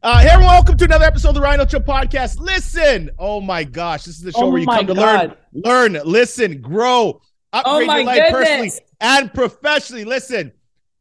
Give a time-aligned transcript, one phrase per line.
[0.00, 2.38] Uh, hey, everyone, welcome to another episode of the Ryan Holtz Podcast.
[2.38, 5.98] Listen, oh my gosh, this is the show Oh where you come to learn, learn,
[6.04, 7.20] listen, grow,
[7.52, 10.04] upgrade Oh my your life personally and professionally.
[10.04, 10.52] Listen,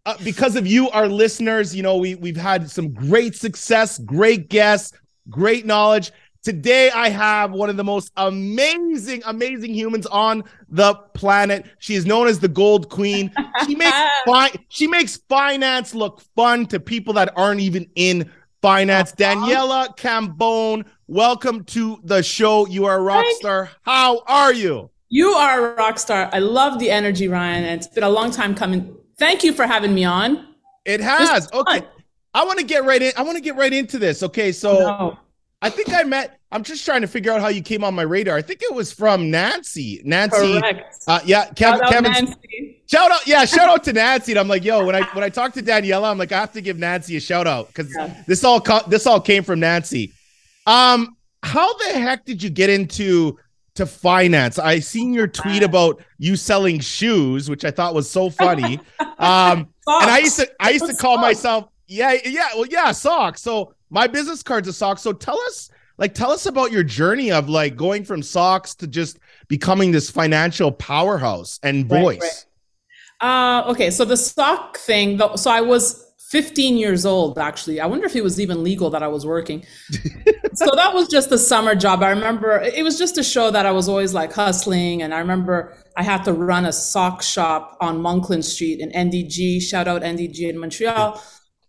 [0.07, 4.49] uh, because of you, our listeners, you know we we've had some great success, great
[4.49, 4.97] guests,
[5.29, 6.11] great knowledge.
[6.41, 11.67] Today, I have one of the most amazing, amazing humans on the planet.
[11.77, 13.31] She is known as the Gold Queen.
[13.67, 19.13] She makes fi- she makes finance look fun to people that aren't even in finance.
[19.19, 19.35] Uh-huh.
[19.35, 22.67] Daniela Cambone, welcome to the show.
[22.67, 23.69] You are a rock star.
[23.83, 24.89] How are you?
[25.09, 26.29] You are a rock star.
[26.33, 27.63] I love the energy, Ryan.
[27.63, 28.95] It's been a long time coming.
[29.17, 30.55] Thank you for having me on.
[30.85, 31.51] It has.
[31.51, 31.79] Okay.
[31.79, 31.89] fun.
[32.33, 33.13] I want to get right in.
[33.17, 34.21] I want to get right into this.
[34.21, 34.51] Okay.
[34.51, 35.19] So No.
[35.61, 38.03] I think I met, I'm just trying to figure out how you came on my
[38.03, 38.37] radar.
[38.37, 40.01] I think it was from Nancy.
[40.05, 40.59] Nancy.
[40.59, 41.03] Correct.
[41.07, 42.81] Uh, yeah, Kevin, Shout Kevin's Nancy.
[42.89, 43.25] shout out.
[43.27, 44.33] Yeah, shout out to Nancy.
[44.33, 46.53] And I'm like, yo, when I when I talked to Daniela, I'm like, I have
[46.53, 48.23] to give Nancy a shout out because Yeah.
[48.27, 50.13] this all this all came from Nancy.
[50.67, 53.39] Um, how the heck did you get into
[53.75, 54.59] to finance?
[54.59, 58.79] I seen your tweet about you selling shoes, which I thought was so funny.
[59.19, 63.41] Um, and I used to I used to call myself yeah yeah well yeah socks.
[63.41, 64.99] So my business card's a sock.
[64.99, 68.87] So tell us like tell us about your journey of like going from socks to
[68.87, 72.19] just becoming this financial powerhouse and voice.
[72.21, 72.45] right.
[73.19, 77.79] Uh, okay, so the sock thing, though, so I was 15 years old, actually.
[77.79, 79.65] I wonder if it was even legal that I was working.
[80.53, 82.03] so that was just a summer job.
[82.03, 85.01] I remember it was just a show that I was always like hustling.
[85.01, 89.61] And I remember I had to run a sock shop on Monkland Street in NDG.
[89.61, 91.19] Shout out NDG in Montreal.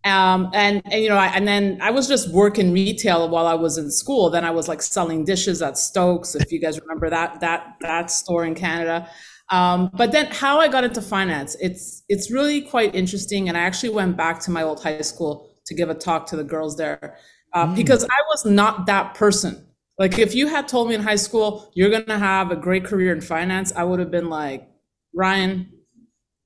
[0.09, 3.55] Um, and, and you know, I, and then I was just working retail while I
[3.55, 4.31] was in school.
[4.31, 8.11] Then I was like selling dishes at Stokes, if you guys remember that that that
[8.11, 9.09] store in Canada.
[9.51, 13.49] Um, but then how I got into finance, it's it's really quite interesting.
[13.49, 16.37] And I actually went back to my old high school to give a talk to
[16.37, 17.17] the girls there
[17.55, 19.67] uh, because I was not that person.
[19.99, 23.13] Like if you had told me in high school you're gonna have a great career
[23.13, 24.69] in finance, I would have been like,
[25.15, 25.73] Ryan,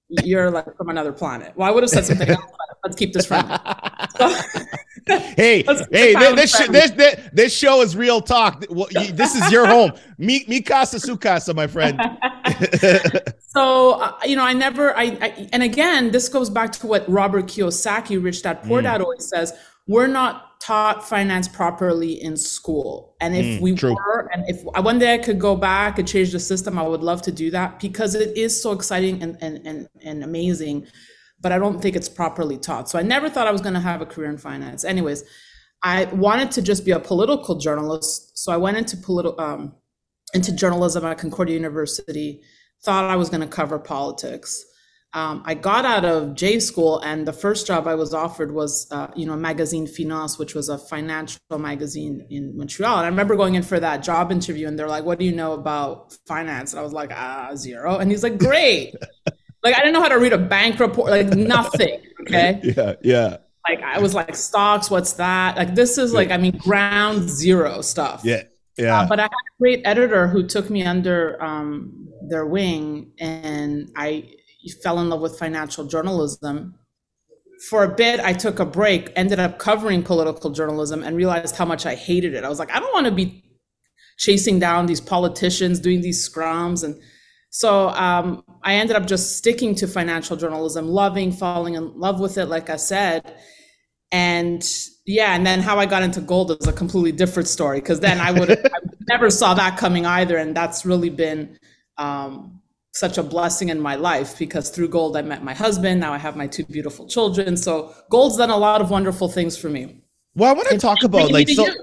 [0.09, 1.53] you're like from another planet.
[1.57, 2.43] Well, I would have said something else.
[2.85, 3.57] Let's keep this friendly.
[4.19, 4.35] So-
[5.37, 8.65] hey, hey, this, sh- this, this this show is real talk.
[8.91, 9.93] This is your home.
[10.19, 12.01] Me, me casa su casa, my friend.
[13.55, 17.07] So, uh, you know, I never, I, I, and again, this goes back to what
[17.07, 18.85] Robert Kiyosaki, Rich Dad Poor Mm.
[18.85, 19.53] Dad, always says:
[19.87, 23.95] we're not taught finance properly in school, and if Mm, we true.
[23.95, 27.03] were, and if one day I could go back and change the system, I would
[27.03, 30.87] love to do that because it is so exciting and and and, and amazing.
[31.43, 32.89] But I don't think it's properly taught.
[32.89, 34.85] So I never thought I was going to have a career in finance.
[34.85, 35.25] Anyways,
[35.83, 39.75] I wanted to just be a political journalist, so I went into political um,
[40.33, 42.41] into journalism at Concordia University.
[42.85, 44.65] Thought I was going to cover politics.
[45.15, 48.91] Um, I got out of J school, and the first job I was offered was,
[48.91, 52.97] uh, you know, Magazine Finance, which was a financial magazine in Montreal.
[52.97, 55.33] And I remember going in for that job interview, and they're like, "What do you
[55.33, 58.95] know about finance?" And I was like, "Ah, zero." And he's like, "Great."
[59.63, 62.01] like I didn't know how to read a bank report, like nothing.
[62.23, 63.37] Okay yeah, yeah,
[63.69, 65.57] like I was like stocks, what's that?
[65.57, 68.23] Like this is like I mean ground zero stuff.
[68.25, 68.43] yeah,
[68.77, 69.01] yeah.
[69.01, 73.91] Uh, but I had a great editor who took me under um, their wing, and
[73.97, 74.31] I
[74.83, 76.75] fell in love with financial journalism.
[77.69, 81.65] For a bit, I took a break, ended up covering political journalism, and realized how
[81.65, 82.43] much I hated it.
[82.43, 83.45] I was like, I don't want to be
[84.19, 87.01] chasing down these politicians, doing these scrums, and
[87.55, 92.39] so um, I ended up just sticking to financial journalism, loving, falling in love with
[92.39, 93.37] it, like I said.
[94.11, 94.67] And
[95.05, 98.21] yeah, and then how I got into gold is a completely different story because then
[98.21, 98.59] I would
[99.09, 101.59] never saw that coming either, and that's really been
[101.99, 102.63] um,
[102.95, 106.01] such a blessing in my life because through gold I met my husband.
[106.01, 107.59] Now I have my two beautiful children.
[107.59, 110.03] So gold's done a lot of wonderful things for me.
[110.35, 111.67] Well, I want to talk about like so.
[111.67, 111.75] you.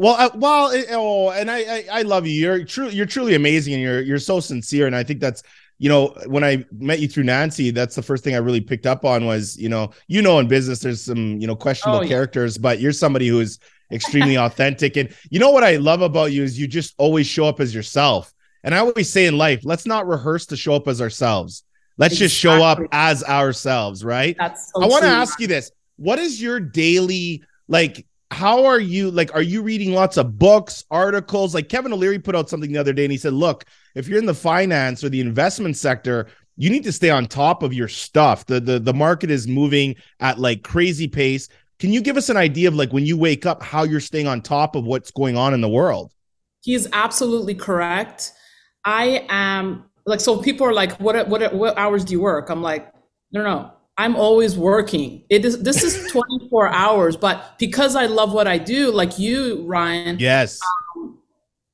[0.00, 2.32] Well, uh, well, it- oh, and I, I, I love you.
[2.32, 2.88] You're true.
[2.88, 4.86] You're truly amazing, and you're, you're so sincere.
[4.86, 5.42] And I think that's,
[5.76, 8.86] you know, when I met you through Nancy, that's the first thing I really picked
[8.86, 12.02] up on was, you know, you know, in business, there's some, you know, questionable Oh,
[12.02, 12.08] yeah.
[12.08, 13.58] characters, but you're somebody who is
[13.92, 14.96] extremely authentic.
[14.96, 17.74] And you know what I love about you is you just always show up as
[17.74, 18.32] yourself.
[18.64, 21.62] And I always say in life, let's not rehearse to show up as ourselves.
[21.98, 24.34] Let's just show up as ourselves, right?
[24.38, 25.70] That's so I want to ask you this.
[25.96, 30.84] What is your daily like how are you like are you reading lots of books,
[30.90, 31.54] articles?
[31.54, 34.18] Like Kevin O'Leary put out something the other day and he said, "Look, if you're
[34.18, 37.88] in the finance or the investment sector, you need to stay on top of your
[37.88, 38.46] stuff.
[38.46, 41.48] The the the market is moving at like crazy pace.
[41.78, 44.26] Can you give us an idea of like when you wake up how you're staying
[44.26, 46.12] on top of what's going on in the world?
[46.62, 48.32] He's absolutely correct.
[48.84, 52.48] I am like so people are like what what what hours do you work?
[52.50, 52.92] I'm like
[53.32, 53.72] no no.
[54.00, 55.24] I'm always working.
[55.28, 59.62] It is this is 24 hours, but because I love what I do, like you,
[59.66, 60.16] Ryan.
[60.18, 60.58] Yes.
[60.96, 61.18] Um,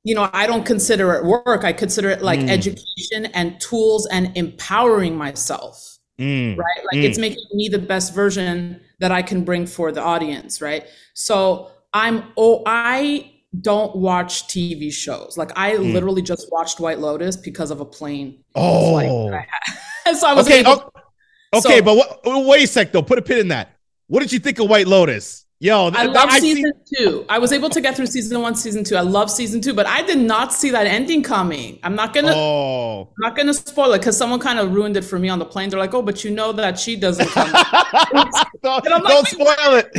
[0.03, 1.63] you know, I don't consider it work.
[1.63, 2.49] I consider it like mm.
[2.49, 5.99] education and tools and empowering myself.
[6.19, 6.57] Mm.
[6.59, 6.85] Right?
[6.87, 7.05] Like mm.
[7.05, 10.85] it's making me the best version that I can bring for the audience, right?
[11.15, 15.37] So I'm oh I don't watch TV shows.
[15.39, 15.93] Like I mm.
[15.93, 18.43] literally just watched White Lotus because of a plane.
[18.57, 18.99] Oh,
[20.19, 20.65] so I was okay.
[20.67, 20.91] Oh,
[21.55, 23.03] okay, so, but what, wait a sec though.
[23.03, 23.77] Put a pin in that.
[24.09, 25.45] What did you think of White Lotus?
[25.59, 27.25] Yo, I love season two.
[27.31, 28.95] I was able to get through season one, season two.
[28.95, 31.79] I love season two, but I did not see that ending coming.
[31.83, 33.09] I'm not gonna, oh.
[33.09, 35.47] I'm not gonna spoil it because someone kind of ruined it for me on the
[35.47, 35.71] plane.
[35.71, 37.51] They're like, "Oh, but you know that she doesn't come."
[38.63, 39.91] don't, don't like, spoil it.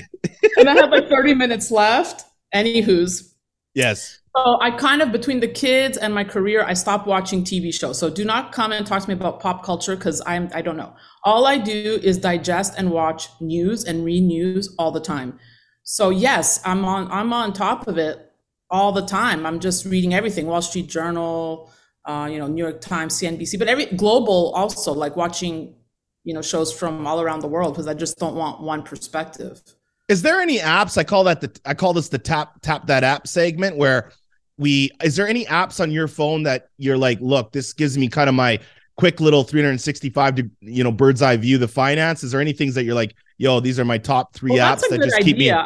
[0.58, 2.26] and I have like 30 minutes left.
[2.54, 3.34] Anywho's,
[3.78, 4.22] Yes.
[4.36, 8.00] So I kind of between the kids and my career, I stopped watching TV shows.
[8.00, 10.78] So do not come and talk to me about pop culture because I'm I don't
[10.78, 10.96] know.
[11.28, 15.38] All I do is digest and watch news and read news all the time.
[15.84, 18.32] So yes, I'm on I'm on top of it
[18.70, 19.46] all the time.
[19.46, 21.70] I'm just reading everything, Wall Street Journal,
[22.06, 25.76] uh, you know, New York Times, CNBC, but every global also like watching,
[26.24, 29.62] you know, shows from all around the world because I just don't want one perspective.
[30.08, 30.98] Is there any apps?
[30.98, 34.14] I call that the I call this the tap tap that app segment where
[34.58, 38.08] we is there any apps on your phone that you're like, look, this gives me
[38.08, 38.62] kind of my
[38.98, 42.24] quick little 365 to you know bird's eye view the finance.
[42.24, 44.82] Is there any things that you're like, yo, these are my top three well, apps
[44.90, 45.26] that just idea.
[45.26, 45.52] keep me?
[45.52, 45.66] I,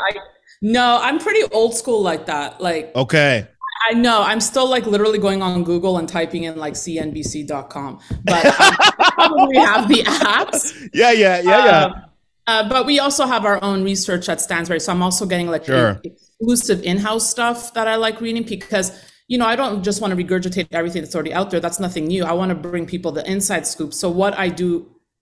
[0.62, 2.62] no, I'm pretty old school like that.
[2.62, 3.48] Like okay.
[3.90, 8.46] I know I'm still like literally going on Google and typing in like cnbc.com, but
[8.60, 10.90] I probably have the apps.
[10.94, 11.86] Yeah, yeah, yeah, yeah.
[11.86, 12.04] Um,
[12.48, 14.82] uh, but we also have our own research at Stansberry.
[14.82, 16.00] So I'm also getting like sure.
[16.04, 18.92] exclusive in-house stuff that I like reading because
[19.32, 21.60] you know I don't just want to regurgitate everything that's already out there.
[21.60, 22.24] That's nothing new.
[22.26, 23.94] I want to bring people the inside scoop.
[23.94, 24.70] So what I do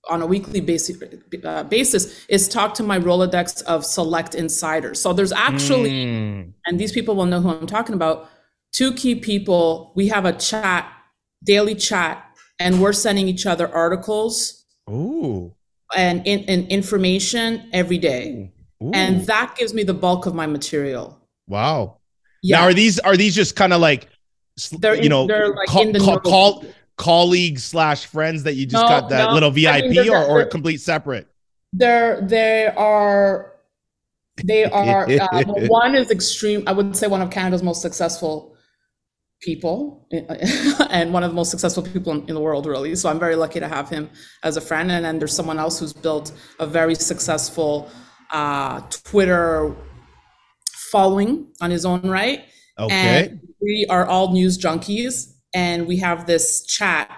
[0.10, 0.98] on a weekly basis,
[1.44, 5.00] uh, basis is talk to my Rolodex of select insiders.
[5.00, 6.54] So there's actually, mm.
[6.66, 8.30] and these people will know who I'm talking about,
[8.72, 9.92] two key people.
[9.96, 10.92] We have a chat,
[11.44, 12.26] daily chat,
[12.60, 14.66] and we're sending each other articles.
[14.90, 15.54] Ooh
[15.96, 18.52] and, in, and information every day.
[18.82, 18.92] Ooh.
[18.94, 21.20] and that gives me the bulk of my material.
[21.48, 21.99] Wow.
[22.42, 22.60] Yeah.
[22.60, 24.08] Now, are these are these just kind of like
[24.80, 26.66] they're you know they're like call, call, call,
[26.98, 29.34] colleagues slash friends that you just no, got that no.
[29.34, 31.28] little VIP I mean, or or complete separate?
[31.74, 33.54] They're they are
[34.44, 36.64] they are uh, one is extreme.
[36.68, 38.56] I would say one of Canada's most successful
[39.42, 40.06] people
[40.90, 43.60] and one of the most successful people in, the world really so i'm very lucky
[43.60, 44.10] to have him
[44.44, 47.90] as a friend and then there's someone else who's built a very successful
[48.32, 49.74] uh, twitter
[50.92, 52.46] following on his own right.
[52.78, 53.28] Okay.
[53.28, 57.10] And we are all news junkies and we have this chat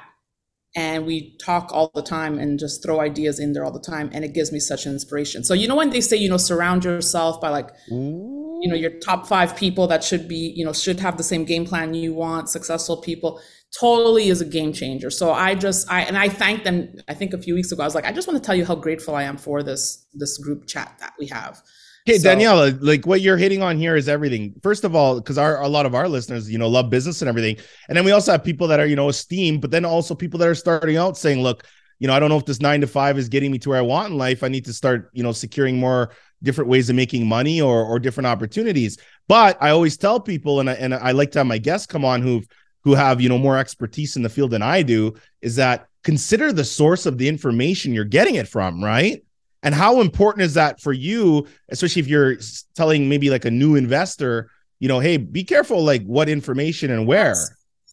[0.76, 4.10] and we talk all the time and just throw ideas in there all the time
[4.14, 5.44] and it gives me such inspiration.
[5.44, 8.60] So you know when they say you know surround yourself by like Ooh.
[8.62, 11.44] you know your top five people that should be you know should have the same
[11.44, 13.42] game plan you want successful people
[13.78, 15.10] totally is a game changer.
[15.10, 17.84] So i just i and i thank them i think a few weeks ago.
[17.84, 20.08] I was like i just want to tell you how grateful i am for this
[20.14, 21.62] this group chat that we have
[22.08, 24.56] Okay, so, Daniela, like what you're hitting on here is everything.
[24.64, 27.30] First of all, because our a lot of our listeners, you know, love business and
[27.30, 27.58] everything,
[27.88, 30.40] and then we also have people that are, you know, esteemed, but then also people
[30.40, 31.64] that are starting out saying, look,
[32.00, 33.78] you know, I don't know if this nine to five is getting me to where
[33.78, 34.44] I want in life.
[34.44, 36.12] I need to start, you know, securing more
[36.42, 38.98] different ways of making money or or different opportunities.
[39.28, 42.04] But I always tell people, and I, and I like to have my guests come
[42.04, 42.48] on who've
[42.84, 46.52] who have you know more expertise in the field than I do, is that consider
[46.52, 49.24] the source of the information you're getting it from, right?
[49.64, 52.38] And how important is that for you, especially if you're
[52.76, 54.50] telling maybe like a new investor,
[54.80, 57.36] you know, hey, be careful like what information and where.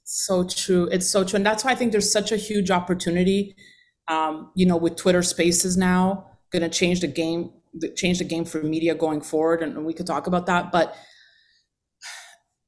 [0.04, 0.88] so true.
[0.90, 1.36] It's so true.
[1.36, 3.54] And that's why I think there's such a huge opportunity.
[4.08, 7.50] Um, you know, with Twitter spaces now, gonna change the game,
[7.94, 9.62] change the game for media going forward.
[9.62, 10.72] And we could talk about that.
[10.72, 10.96] But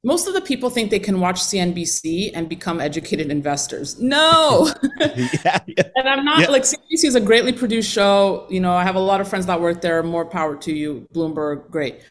[0.03, 3.99] most of the people think they can watch CNBC and become educated investors.
[3.99, 4.73] No.
[4.99, 5.83] yeah, yeah.
[5.95, 6.49] And I'm not yeah.
[6.49, 8.47] like CNBC is a greatly produced show.
[8.49, 10.01] You know, I have a lot of friends that work there.
[10.01, 11.69] More power to you, Bloomberg.
[11.69, 12.01] Great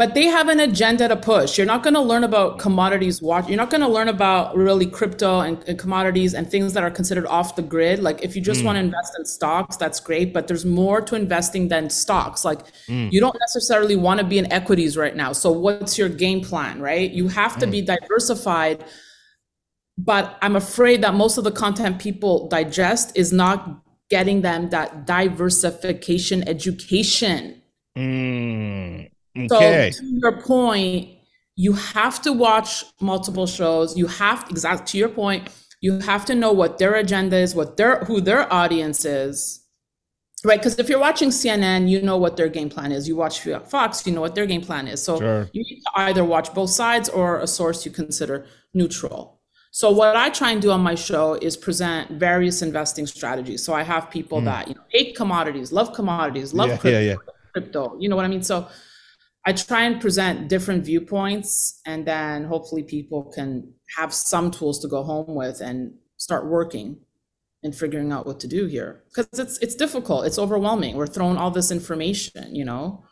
[0.00, 1.58] but they have an agenda to push.
[1.58, 3.48] You're not going to learn about commodities watch.
[3.48, 6.90] You're not going to learn about really crypto and, and, commodities and things that are
[6.90, 7.98] considered off the grid.
[7.98, 8.64] Like if you just mm.
[8.64, 12.46] want to invest in stocks, that's great, but there's more to investing than stocks.
[12.46, 13.12] Like mm.
[13.12, 15.34] you don't necessarily want to be in equities right now.
[15.34, 17.10] So what's your game plan, right?
[17.10, 17.70] You have to mm.
[17.70, 18.82] be diversified.
[19.98, 25.04] But I'm afraid that most of the content people digest is not getting them that
[25.04, 27.60] diversification education.
[29.36, 29.50] Mm.
[29.50, 29.90] Okay.
[29.92, 31.10] So to your point,
[31.56, 33.96] you have to watch multiple shows.
[33.96, 35.48] You have to exactly to your point,
[35.80, 39.64] you have to know what their agenda is, what their who their audience is,
[40.44, 40.58] right?
[40.58, 43.06] Because if you're watching CNN, you know what their game plan is.
[43.08, 45.02] You watch Fox, you know what their game plan is.
[45.02, 45.48] So Sure.
[45.52, 49.40] you need to either watch both sides or a source you consider neutral.
[49.72, 53.62] So what I try and do on my show is present various investing strategies.
[53.62, 56.70] So I have people that you know hate commodities, love commodities, love.
[56.70, 57.16] Yeah, crypto, yeah, yeah.
[57.52, 57.96] crypto.
[58.00, 58.42] You know what I mean?
[58.42, 58.66] So
[59.50, 64.86] I try and present different viewpoints, and then hopefully people can have some tools to
[64.86, 66.96] go home with and start working
[67.64, 69.02] and figuring out what to do here.
[69.08, 70.94] Because it's it's difficult it's overwhelming.
[70.94, 73.02] We're throwing all this information you know?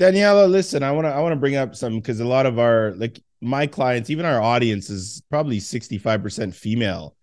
[0.00, 2.58] Daniela, listen, I want to I want to bring up some because a lot of
[2.58, 7.14] our like my clients, even our audience is probably 65% female.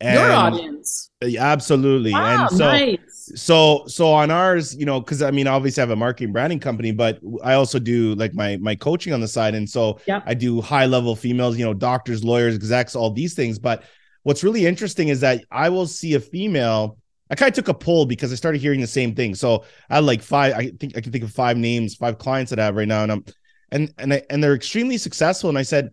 [0.00, 2.12] And your audience absolutely.
[2.12, 5.84] wow and so nice so so on ours, you know, because I mean, obviously I
[5.84, 9.28] have a marketing branding company, but I also do like my my coaching on the
[9.28, 9.54] side.
[9.54, 10.24] And so Yep.
[10.26, 13.58] I do high level females, you know, doctors, lawyers, execs, all these things.
[13.58, 13.84] But
[14.22, 16.98] what's really interesting is that I will see a female.
[17.30, 19.34] I kind of took a poll because I started hearing the same thing.
[19.34, 22.50] So I had like five, I think I can think of five names, five clients
[22.50, 23.02] that I have right now.
[23.02, 23.24] And I'm
[23.70, 25.48] and and I, and they're extremely successful.
[25.48, 25.88] And I said,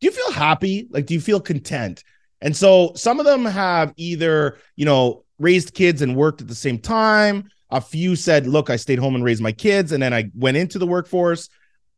[0.00, 0.88] Do you feel happy?
[0.90, 2.02] Like, do you feel content?
[2.42, 6.54] And so some of them have either, you know, raised kids and worked at the
[6.54, 7.48] same time.
[7.70, 9.92] A few said, look, I stayed home and raised my kids.
[9.92, 11.48] And then I went into the workforce.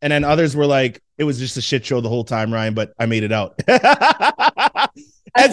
[0.03, 2.75] And then others were like, it was just a shit show the whole time, Ryan,
[2.75, 3.55] but I made it out.
[3.67, 3.81] and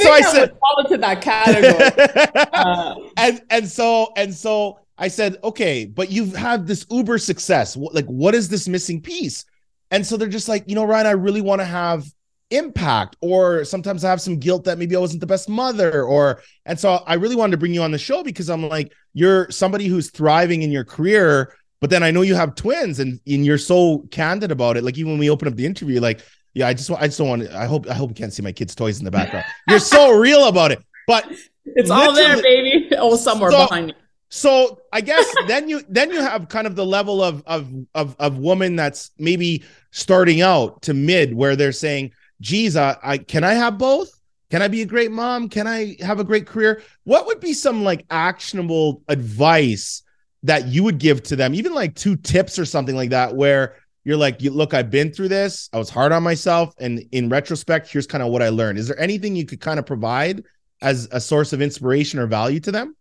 [0.02, 5.38] so I said, fall into that category uh, and and so and so I said,
[5.44, 7.78] okay, but you've had this uber success.
[7.78, 9.46] Like, what is this missing piece?
[9.90, 12.06] And so they're just like, you know, Ryan, I really want to have
[12.52, 16.42] impact, or sometimes I have some guilt that maybe I wasn't the best mother, or
[16.66, 19.50] and so I really wanted to bring you on the show because I'm like, you're
[19.50, 23.46] somebody who's thriving in your career, but then I know you have twins, and and
[23.46, 24.84] you're so candid about it.
[24.84, 26.22] Like even when we open up the interview, like,
[26.54, 27.50] yeah, I just want, I just don't want.
[27.50, 29.46] I hope, I hope you can't see my kids' toys in the background.
[29.68, 31.32] You're so real about it, but
[31.66, 33.96] it's all there baby oh somewhere So- behind you
[34.34, 38.16] so I guess then you then you have kind of the level of of of
[38.18, 43.44] of woman that's maybe starting out to mid where they're saying, "Geez, I, I can
[43.46, 44.12] I have both?
[44.50, 45.48] Can I be a great mom?
[45.48, 46.82] Can I have a great career?
[47.06, 50.04] What would be some like actionable advice
[50.44, 53.76] that you would give to them, even like two tips or something like that, where
[54.04, 55.70] you're like, look, I've been through this.
[55.72, 58.80] I was hard on myself, and in retrospect, here's kind of what I learned.
[58.80, 60.44] Is there anything you could kind of provide
[60.82, 62.96] as a source of inspiration or value to them?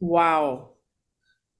[0.00, 0.70] wow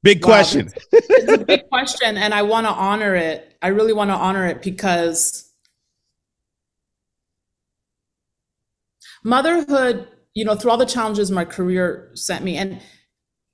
[0.02, 0.70] Big Wow, question.
[0.92, 4.46] it's a big question and i want to honor it i really want to honor
[4.46, 5.47] it because
[9.28, 9.96] motherhood
[10.34, 12.80] you know through all the challenges my career sent me and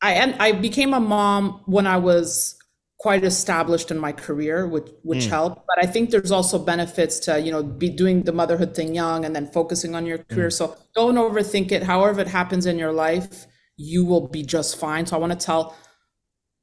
[0.03, 2.57] i and i became a mom when i was
[3.05, 5.31] quite established in my career which which Mm.
[5.37, 8.95] helped but i think there's also benefits to you know be doing the motherhood thing
[8.95, 12.79] young and then focusing on your career so don't overthink it however it happens in
[12.79, 15.75] your life you will be just fine so i want to tell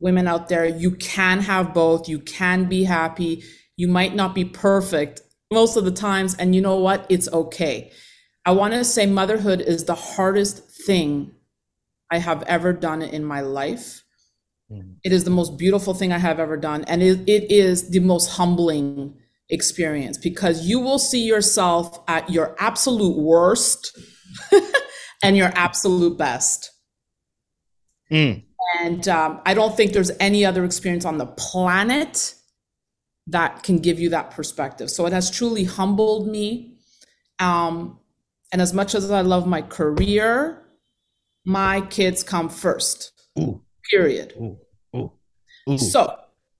[0.01, 2.09] women out there, you can have both.
[2.09, 3.43] You can be happy.
[3.77, 6.35] You might not be perfect most of the times.
[6.35, 7.05] And you know what?
[7.07, 7.91] It's okay.
[8.45, 11.31] I want to say motherhood is the hardest thing
[12.11, 14.03] I have ever done in my life.
[14.71, 14.95] Mhm.
[15.03, 16.83] It is the most beautiful thing I have ever done.
[16.85, 19.15] And it, it is the most humbling
[19.49, 23.97] experience because you will see yourself at your absolute worst
[25.23, 26.71] and your absolute best.
[28.09, 28.43] Mm.
[28.79, 32.35] And um, I don't think there's any other experience on the planet
[33.27, 34.89] that can give you that perspective.
[34.89, 36.77] So it has truly humbled me.
[37.39, 37.99] Um,
[38.51, 40.61] and as much as I love my career,
[41.45, 44.33] my kids come first, Ooh, period.
[44.37, 44.57] ooh,
[44.95, 45.11] ooh,
[45.69, 45.77] ooh.
[45.77, 46.15] So,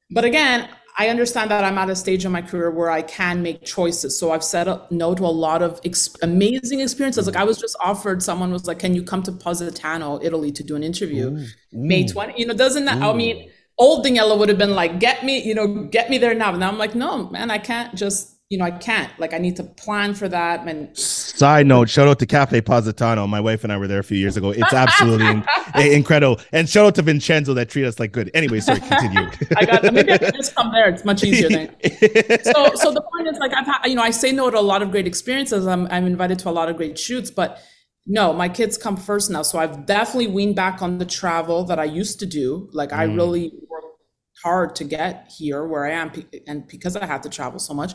[0.10, 3.41] but again, I understand that I'm at a stage in my career where I can
[3.41, 4.19] make choices.
[4.19, 7.27] So I've said a- no to a lot of ex- amazing experiences.
[7.27, 10.63] Like I was just offered, someone was like, "Can you come to Positano, Italy, to
[10.63, 12.33] do an interview?" Ooh, May 20.
[12.38, 13.01] You know, doesn't that?
[13.01, 16.33] I mean, old Daniela would have been like, "Get me, you know, get me there
[16.33, 19.12] now." And I'm like, "No, man, I can't just, you know, I can't.
[19.17, 23.25] Like, I need to plan for that." And Side note, shout out to Cafe Positano.
[23.25, 24.51] My wife and I were there a few years ago.
[24.51, 25.43] It's absolutely in-
[25.93, 26.39] incredible.
[26.51, 28.29] And shout out to Vincenzo that treat us like good.
[28.36, 29.31] Anyway, sorry, continue.
[29.58, 30.88] I got maybe I can just come there.
[30.89, 31.70] It's much easier than.
[32.43, 34.67] so so the point is like I've had you know I say no to a
[34.74, 35.65] lot of great experiences.
[35.65, 37.60] I'm I'm invited to a lot of great shoots, but
[38.05, 39.41] no, my kids come first now.
[39.43, 42.70] So I've definitely weaned back on the travel that I used to do.
[42.74, 43.15] Like I Mm.
[43.15, 43.86] really worked
[44.43, 46.12] hard to get here where I am,
[46.48, 47.93] and because I have to travel so much.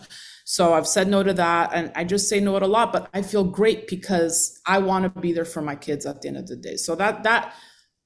[0.48, 2.92] So I've said no to that, and I just say no to a lot.
[2.92, 6.28] But I feel great because I want to be there for my kids at the
[6.28, 6.76] end of the day.
[6.76, 7.52] So that that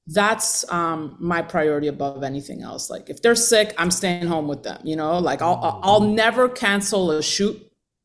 [0.07, 4.63] that's um my priority above anything else like if they're sick i'm staying home with
[4.63, 7.55] them you know like i'll I'll- never cancel a shoot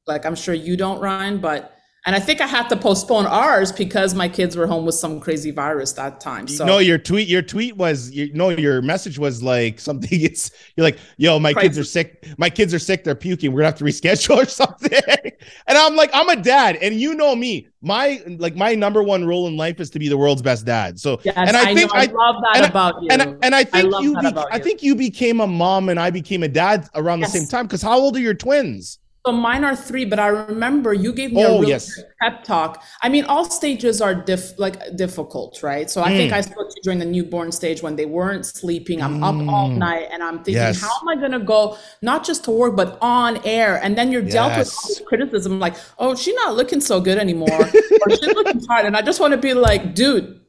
[0.07, 1.76] like i'm sure you don't ryan but
[2.07, 5.19] And I think I had to postpone ours because my kids were home with some
[5.19, 6.47] crazy virus that time.
[6.47, 10.09] So no, your tweet, your tweet was, you no, your message was like something.
[10.27, 12.27] It's you're like, yo, my kids are sick.
[12.39, 13.03] My kids are sick.
[13.03, 13.53] They're puking.
[13.53, 15.01] We're gonna have to reschedule or something.
[15.67, 17.69] and I'm like, I'm a dad, and you know me.
[17.81, 20.99] My like my number one role in life is to be the world's best dad.
[20.99, 23.09] So, yes, and I, I think I, I, love that about you.
[23.11, 26.43] And, and I think you, be, I think you became a mom, and I became
[26.43, 27.33] a dad around yes.
[27.33, 27.67] the same time.
[27.67, 28.99] Because how old are your twins?
[29.27, 32.01] So mine are three, but I remember you gave me oh, a really yes.
[32.23, 32.85] pep talk.
[33.03, 35.91] I mean, all stages are diff like difficult, right?
[35.91, 36.17] So I mm.
[36.17, 39.03] think I spoke to you during the newborn stage when they weren't sleeping.
[39.03, 39.25] I'm mm.
[39.25, 39.79] up all mm.
[39.79, 40.81] night and I'm thinking, yes.
[40.81, 43.81] how am I gonna go not just to work but on air?
[43.83, 44.33] And then you're yes.
[44.33, 48.33] dealt with all this criticism, like, oh, she's not looking so good anymore, or she's
[48.33, 48.87] looking tired.
[48.87, 50.41] And I just want to be like, dude,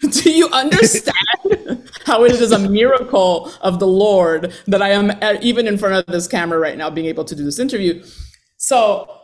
[0.10, 1.16] do you understand
[2.06, 5.96] how it is a miracle of the Lord that I am uh, even in front
[5.96, 8.02] of this camera right now being able to do this interview?
[8.56, 9.20] So,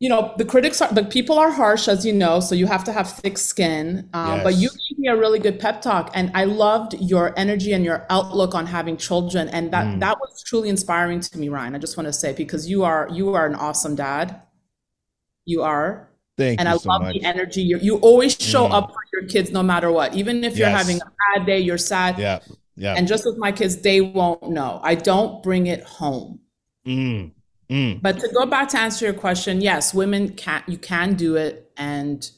[0.00, 2.84] you know, the critics are, the people are harsh, as you know, so you have
[2.84, 4.08] to have thick skin.
[4.14, 4.44] Um, yes.
[4.44, 7.84] But you gave me a really good pep talk, and I loved your energy and
[7.84, 10.00] your outlook on having children, and that mm.
[10.00, 11.74] that was truly inspiring to me, Ryan.
[11.74, 14.40] I just want to say because you are you are an awesome dad.
[15.44, 16.09] You are,
[16.40, 17.14] Thank and I so love much.
[17.14, 17.62] the energy.
[17.62, 18.72] You you always show mm.
[18.72, 20.14] up for your kids no matter what.
[20.14, 22.18] Even if you're having a bad day, you're sad.
[22.18, 22.40] Yeah.
[22.76, 22.94] Yeah.
[22.96, 24.80] And just with my kids, they won't know.
[24.82, 26.40] I don't bring it home.
[26.86, 27.32] Mm.
[27.68, 28.00] Mm.
[28.00, 31.70] But to go back to answer your question, yes, women can you can do it.
[31.76, 32.28] And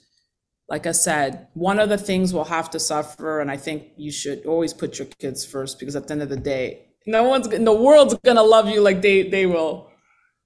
[0.69, 4.11] like I said, one of the things we'll have to suffer, and I think you
[4.11, 7.47] should always put your kids first because at the end of the day, no one's
[7.47, 9.92] in the world's gonna love you like they they will.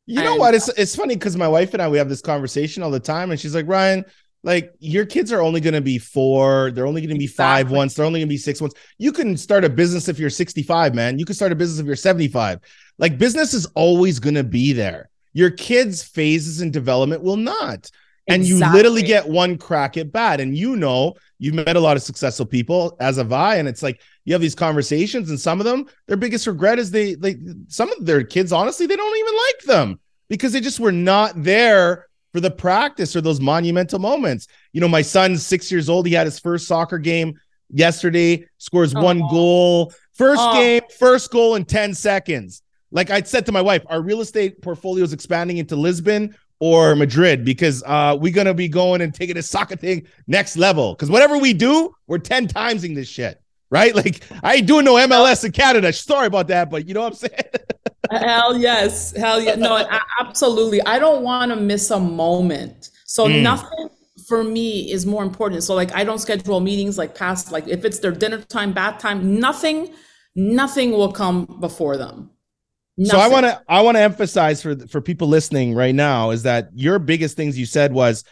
[0.07, 0.55] You know and, what?
[0.55, 3.31] It's it's funny because my wife and I we have this conversation all the time,
[3.33, 4.05] and she's like, Ryan,
[4.47, 7.65] like your kids are only going to be four, they're only going to be exactly.
[7.65, 8.75] five once, they're only going to be six once.
[8.97, 11.19] You can start a business if you're 65, man.
[11.19, 12.61] You can start a business if you're 75.
[12.99, 15.11] Like business is always going to be there.
[15.33, 17.91] Your kids' phases in development will not.
[18.29, 18.67] And exactly.
[18.67, 20.41] you literally get one crack at bat.
[20.41, 23.57] And you know, you've met a lot of successful people, as have I.
[23.57, 26.91] And it's like you have these conversations, and some of them, their biggest regret is
[26.91, 27.39] they like
[27.69, 31.33] some of their kids, honestly, they don't even like them because they just were not
[31.37, 34.47] there for the practice or those monumental moments.
[34.73, 36.07] You know, my son's six years old.
[36.07, 37.39] He had his first soccer game
[37.71, 39.03] yesterday, scores oh.
[39.03, 39.93] one goal.
[40.13, 40.55] First oh.
[40.55, 42.63] game, first goal in 10 seconds.
[42.91, 46.97] Like I said to my wife, our real estate portfolio is expanding into Lisbon or
[46.97, 50.95] Madrid because uh, we're gonna be going and taking this soccer thing next level.
[50.95, 53.41] Because whatever we do, we're 10 timesing this shit.
[53.71, 53.95] Right?
[53.97, 55.93] Like I ain't doing no MLS in Canada.
[55.93, 57.43] Sorry about that, but you know what I'm saying?
[58.11, 59.15] Hell yes.
[59.17, 59.57] Hell yeah.
[59.57, 59.85] No,
[60.21, 60.81] absolutely.
[60.83, 62.91] I don't want to miss a moment.
[63.05, 63.43] So mm.
[63.43, 63.91] nothing
[64.27, 65.63] for me is more important.
[65.63, 68.99] So like I don't schedule meetings like past like if it's their dinner time, bath
[69.01, 69.95] time, nothing,
[70.35, 72.31] nothing will come before them.
[72.99, 73.21] Nothing.
[73.21, 76.45] So I want to I want to emphasize for for people listening right now is
[76.45, 78.25] that your biggest things you said was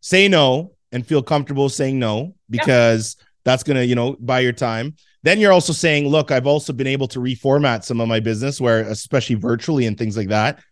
[0.00, 3.24] say no and feel comfortable saying no because yeah.
[3.44, 4.94] that's going to, you know, buy your time.
[5.22, 8.60] Then you're also saying, look, I've also been able to reformat some of my business
[8.60, 10.62] where especially virtually and things like that.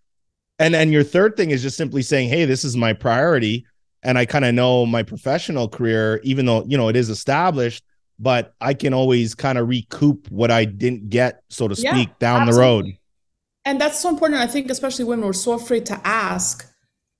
[0.59, 3.67] And then your third thing is just simply saying, hey, this is my priority
[4.03, 7.85] and I kind of know my professional career even though, you know, it is established,
[8.19, 12.15] but I can always kind of recoup what I didn't get so to speak yeah,
[12.19, 12.53] down absolutely.
[12.53, 12.98] the road.
[13.69, 16.69] And that's so important I think especially when we're so afraid to ask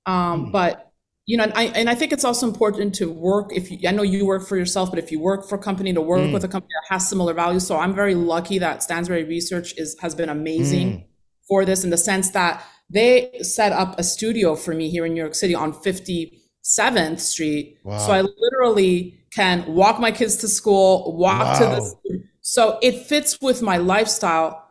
[0.05, 0.51] um, mm.
[0.51, 0.89] but
[1.29, 3.51] you know, and I, and I think it's also important to work.
[3.53, 5.93] If you, I know you work for yourself, but if you work for a company,
[5.93, 6.33] to work mm.
[6.33, 7.67] with a company that has similar values.
[7.67, 11.05] So I'm very lucky that Stansberry Research is has been amazing mm.
[11.47, 15.13] for this in the sense that they set up a studio for me here in
[15.13, 17.77] New York City on 57th Street.
[17.83, 17.99] Wow.
[17.99, 21.59] So I literally can walk my kids to school, walk wow.
[21.59, 22.23] to the.
[22.41, 24.65] So it fits with my lifestyle.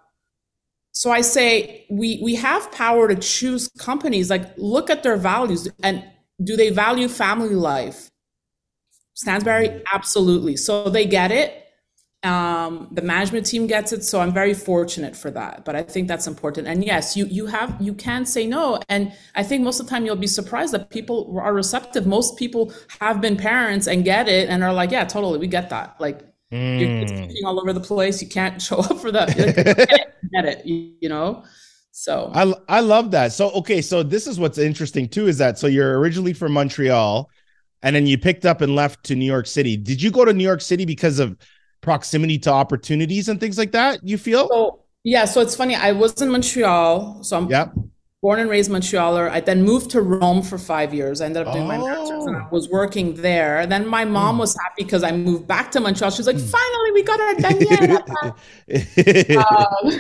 [0.99, 4.31] So I say we we have power to choose companies.
[4.31, 6.05] Like look at their values and
[6.43, 8.11] do they value family life?
[9.17, 9.95] Stansberry, mm-hmm.
[9.95, 10.57] absolutely.
[10.57, 11.67] So they get it.
[12.25, 14.03] Um, the management team gets it.
[14.03, 15.65] So I'm very fortunate for that.
[15.65, 16.67] But I think that's important.
[16.67, 18.81] And yes, you you have you can say no.
[18.89, 22.09] And I think most of the time you'll be surprised that people are receptive.
[22.09, 25.71] Most people have been parents and get it and are like, yeah, totally, we get
[25.71, 25.95] that.
[26.01, 26.81] Like mm.
[26.81, 28.21] your kids all over the place.
[28.21, 29.29] You can't show up for that.
[30.33, 31.45] Get, it, you, you know.
[31.93, 33.33] So I I love that.
[33.33, 37.29] So okay, so this is what's interesting too is that so you're originally from Montreal
[37.83, 39.77] and then you picked up and left to New York City.
[39.77, 41.37] Did you go to New York City because of
[41.81, 44.01] proximity to opportunities and things like that?
[44.03, 44.49] You feel?
[44.49, 45.75] So yeah, so it's funny.
[45.75, 47.73] I was in Montreal, so I'm yep.
[48.21, 49.31] Born and raised Montrealer.
[49.31, 51.21] I then moved to Rome for five years.
[51.21, 51.69] I ended up doing oh.
[51.69, 52.49] my master's and I oh.
[52.51, 53.65] was working there.
[53.67, 54.41] Then my mom mm.
[54.41, 56.11] was happy because I moved back to Montreal.
[56.11, 56.51] She was like, mm.
[56.51, 58.35] finally, we got our Daniela.
[59.39, 59.91] um,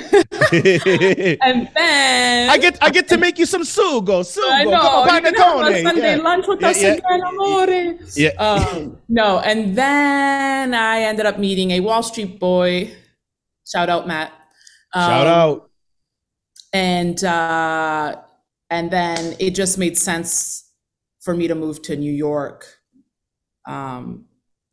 [1.43, 4.25] and then I get I get to make you some sugo.
[4.25, 4.51] Sugo.
[4.51, 5.07] I know.
[5.37, 6.23] Come on, Sunday yeah.
[6.23, 6.95] lunch with yeah, us yeah.
[6.95, 7.69] again, amore.
[8.17, 8.31] Yeah.
[8.39, 12.91] Um, no, and then I ended up meeting a Wall Street boy.
[13.65, 14.33] Shout out, Matt.
[14.95, 15.68] Um, Shout out
[16.79, 18.17] and uh,
[18.71, 20.71] and then it just made sense
[21.21, 22.67] for me to move to New York.
[23.67, 24.27] Um,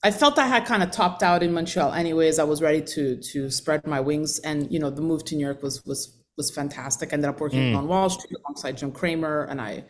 [0.04, 2.38] I felt I had kind of topped out in Montreal, anyways.
[2.38, 5.46] I was ready to to spread my wings, and you know, the move to New
[5.46, 7.12] York was was was fantastic.
[7.12, 7.78] I ended up working mm.
[7.78, 9.86] on Wall Street alongside Jim Cramer, and I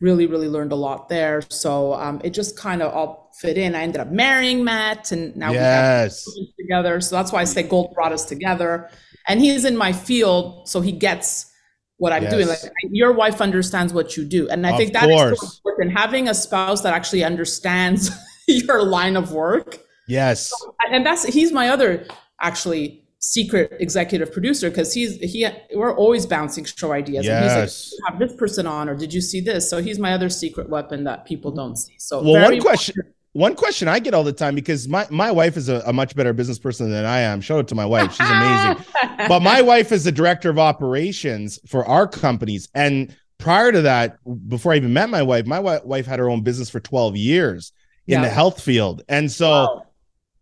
[0.00, 1.42] really really learned a lot there.
[1.48, 3.76] So um, it just kind of all fit in.
[3.76, 6.26] I ended up marrying Matt, and now yes.
[6.26, 7.00] we have together.
[7.00, 8.90] So that's why I say gold brought us together
[9.28, 11.51] and he's in my field, so he gets
[11.98, 12.32] what I'm yes.
[12.32, 12.48] doing.
[12.48, 15.42] Like your wife understands what you do, and I of think that course.
[15.42, 15.96] is so important.
[15.96, 18.10] Having a spouse that actually understands
[18.46, 19.78] your line of work.
[20.08, 22.06] Yes, so, and that's he's my other
[22.40, 27.54] actually secret executive producer because he's he we're always bouncing show ideas yes.
[27.54, 30.12] and he's like have this person on or did you see this so he's my
[30.12, 33.98] other secret weapon that people don't see so well one question important one question I
[33.98, 36.90] get all the time because my, my wife is a, a, much better business person
[36.90, 37.40] than I am.
[37.40, 38.12] Show it to my wife.
[38.12, 38.84] She's amazing.
[39.28, 42.68] but my wife is the director of operations for our companies.
[42.74, 44.18] And prior to that,
[44.48, 47.72] before I even met my wife, my wife had her own business for 12 years
[48.06, 48.22] in yeah.
[48.22, 49.02] the health field.
[49.08, 49.86] And so wow.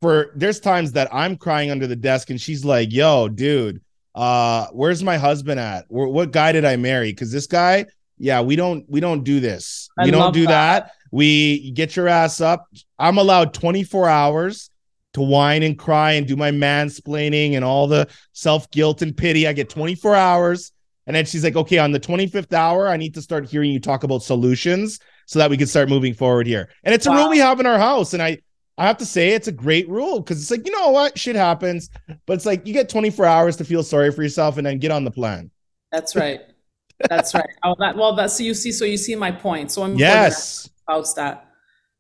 [0.00, 3.80] for there's times that I'm crying under the desk and she's like, yo, dude,
[4.16, 5.84] uh, where's my husband at?
[5.88, 7.12] What guy did I marry?
[7.12, 7.86] Because this guy,
[8.18, 9.88] yeah, we don't we don't do this.
[9.96, 10.86] I we don't do that.
[10.86, 12.66] that we get your ass up.
[12.98, 14.70] I'm allowed 24 hours
[15.14, 19.46] to whine and cry and do my mansplaining and all the self guilt and pity.
[19.46, 20.72] I get 24 hours.
[21.06, 23.80] And then she's like, okay, on the 25th hour, I need to start hearing you
[23.80, 26.68] talk about solutions so that we can start moving forward here.
[26.84, 27.16] And it's a wow.
[27.16, 28.14] rule we have in our house.
[28.14, 28.38] And I,
[28.78, 31.18] I have to say it's a great rule because it's like, you know what?
[31.18, 31.90] Shit happens.
[32.26, 34.92] But it's like you get 24 hours to feel sorry for yourself and then get
[34.92, 35.50] on the plan.
[35.90, 36.40] That's right.
[37.08, 37.48] That's right.
[37.64, 38.70] Oh, that, well, that's so you see.
[38.70, 39.72] So you see my point.
[39.72, 41.46] So I'm yes spouse that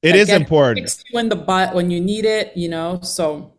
[0.02, 1.04] it that is important.
[1.12, 3.54] when the butt when you need it you know so.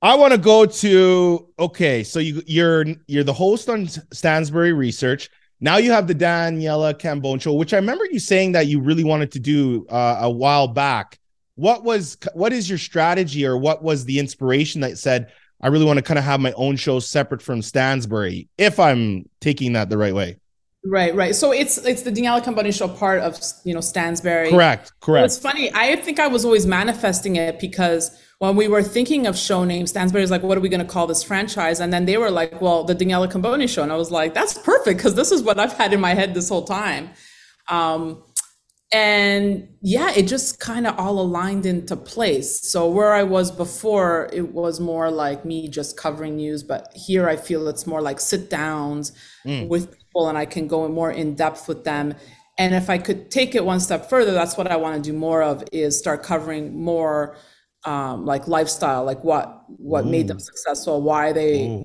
[0.00, 5.28] I want to go to okay so you you're you're the host on Stansberry research.
[5.60, 9.04] Now you have the daniela cambone show which i remember you saying that you really
[9.04, 11.18] wanted to do uh, a while back.
[11.56, 15.84] What was what is your strategy or what was the inspiration that said i really
[15.84, 19.90] want to kind of have my own show separate from Stansberry if i'm taking that
[19.90, 20.38] the right way
[20.90, 21.34] Right, right.
[21.34, 24.50] So it's it's the Daniela Cambone show part of you know Stansberry.
[24.50, 25.26] Correct, correct.
[25.26, 25.70] It's funny.
[25.74, 29.92] I think I was always manifesting it because when we were thinking of show names,
[29.92, 32.30] Stansberry is like, "What are we going to call this franchise?" And then they were
[32.30, 35.42] like, "Well, the Daniela Cambone show," and I was like, "That's perfect because this is
[35.42, 37.10] what I've had in my head this whole time."
[37.68, 38.22] Um,
[38.90, 42.70] and yeah, it just kind of all aligned into place.
[42.70, 47.28] So where I was before, it was more like me just covering news, but here
[47.28, 49.12] I feel it's more like sit downs
[49.44, 49.68] mm.
[49.68, 52.14] with people and I can go more in depth with them.
[52.58, 55.16] And if I could take it one step further, that's what I want to do
[55.16, 57.36] more of is start covering more
[57.84, 60.10] um, like lifestyle, like what what Ooh.
[60.10, 61.84] made them successful, why they, Ooh.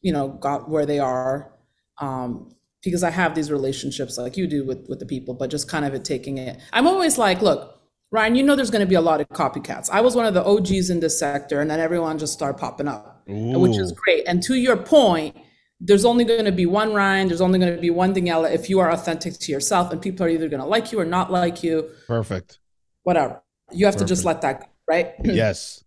[0.00, 1.52] you know, got where they are.
[2.00, 5.68] Um, because I have these relationships like you do with with the people, but just
[5.68, 6.60] kind of it taking it.
[6.72, 7.80] I'm always like, look,
[8.12, 9.90] Ryan, you know there's going to be a lot of copycats.
[9.90, 12.86] I was one of the OGs in this sector, and then everyone just started popping
[12.86, 13.58] up, Ooh.
[13.58, 14.22] which is great.
[14.28, 15.36] And to your point,
[15.80, 17.28] there's only going to be one Ryan.
[17.28, 20.26] There's only going to be one Daniela if you are authentic to yourself, and people
[20.26, 21.90] are either going to like you or not like you.
[22.06, 22.58] Perfect.
[23.04, 23.42] Whatever.
[23.70, 24.08] You have Perfect.
[24.08, 25.14] to just let that go, right?
[25.24, 25.84] yes.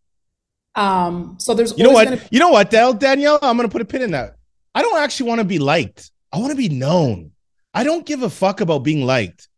[0.76, 1.36] Um.
[1.40, 3.40] So there's you know what be- you know what Del Danielle.
[3.42, 4.38] I'm going to put a pin in that.
[4.74, 6.12] I don't actually want to be liked.
[6.32, 7.32] I want to be known.
[7.74, 9.50] I don't give a fuck about being liked.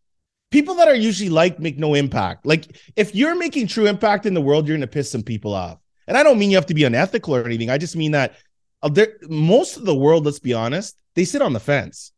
[0.50, 2.46] People that are usually liked make no impact.
[2.46, 5.54] Like if you're making true impact in the world, you're going to piss some people
[5.54, 5.78] off.
[6.08, 7.70] And I don't mean you have to be unethical or anything.
[7.70, 8.34] I just mean that
[9.30, 12.12] most of the world, let's be honest, they sit on the fence.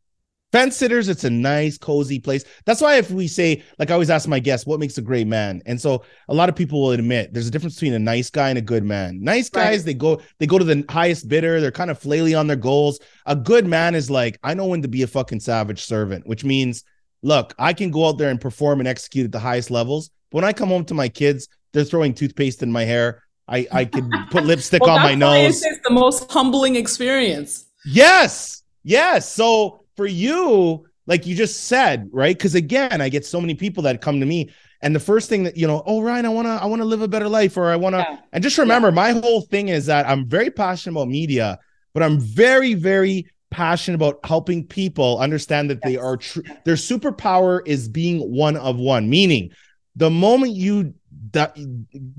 [0.51, 2.45] Fence sitters, it's a nice, cozy place.
[2.65, 5.27] That's why if we say, like I always ask my guests, what makes a great
[5.27, 5.61] man?
[5.65, 8.49] And so a lot of people will admit there's a difference between a nice guy
[8.49, 9.21] and a good man.
[9.21, 9.85] Nice guys, right.
[9.85, 12.99] they go, they go to the highest bidder, they're kind of flaily on their goals.
[13.25, 16.45] A good man is like, I know when to be a fucking savage servant, which
[16.45, 16.85] means,
[17.21, 20.09] look, I can go out there and perform and execute at the highest levels.
[20.31, 23.23] But when I come home to my kids, they're throwing toothpaste in my hair.
[23.47, 25.63] I, I could put lipstick well, on my nose.
[25.63, 27.65] It's the most humbling experience.
[27.85, 28.63] Yes.
[28.83, 29.31] Yes.
[29.31, 32.35] So for you, like you just said, right?
[32.35, 34.49] Because again, I get so many people that come to me,
[34.81, 37.07] and the first thing that you know, oh Ryan, I wanna, I wanna live a
[37.07, 38.17] better life, or I wanna, yeah.
[38.33, 38.95] and just remember, yeah.
[38.95, 41.59] my whole thing is that I'm very passionate about media,
[41.93, 45.91] but I'm very, very passionate about helping people understand that yes.
[45.91, 46.43] they are true.
[46.65, 49.51] Their superpower is being one of one, meaning
[49.95, 50.93] the moment you
[51.35, 51.55] that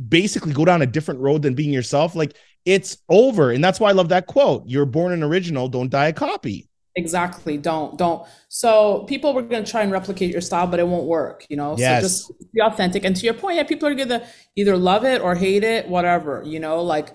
[0.09, 3.51] basically go down a different road than being yourself, like it's over.
[3.51, 4.63] And that's why I love that quote.
[4.67, 6.69] You're born an original, don't die a copy.
[6.95, 7.59] Exactly.
[7.59, 8.27] Don't, don't.
[8.49, 11.57] So people were going to try and replicate your style, but it won't work, you
[11.57, 11.77] know?
[11.77, 12.01] Yes.
[12.01, 13.05] So just be authentic.
[13.05, 14.27] And to your point, yeah, people are going to
[14.57, 17.15] either love it or hate it, whatever, you know, like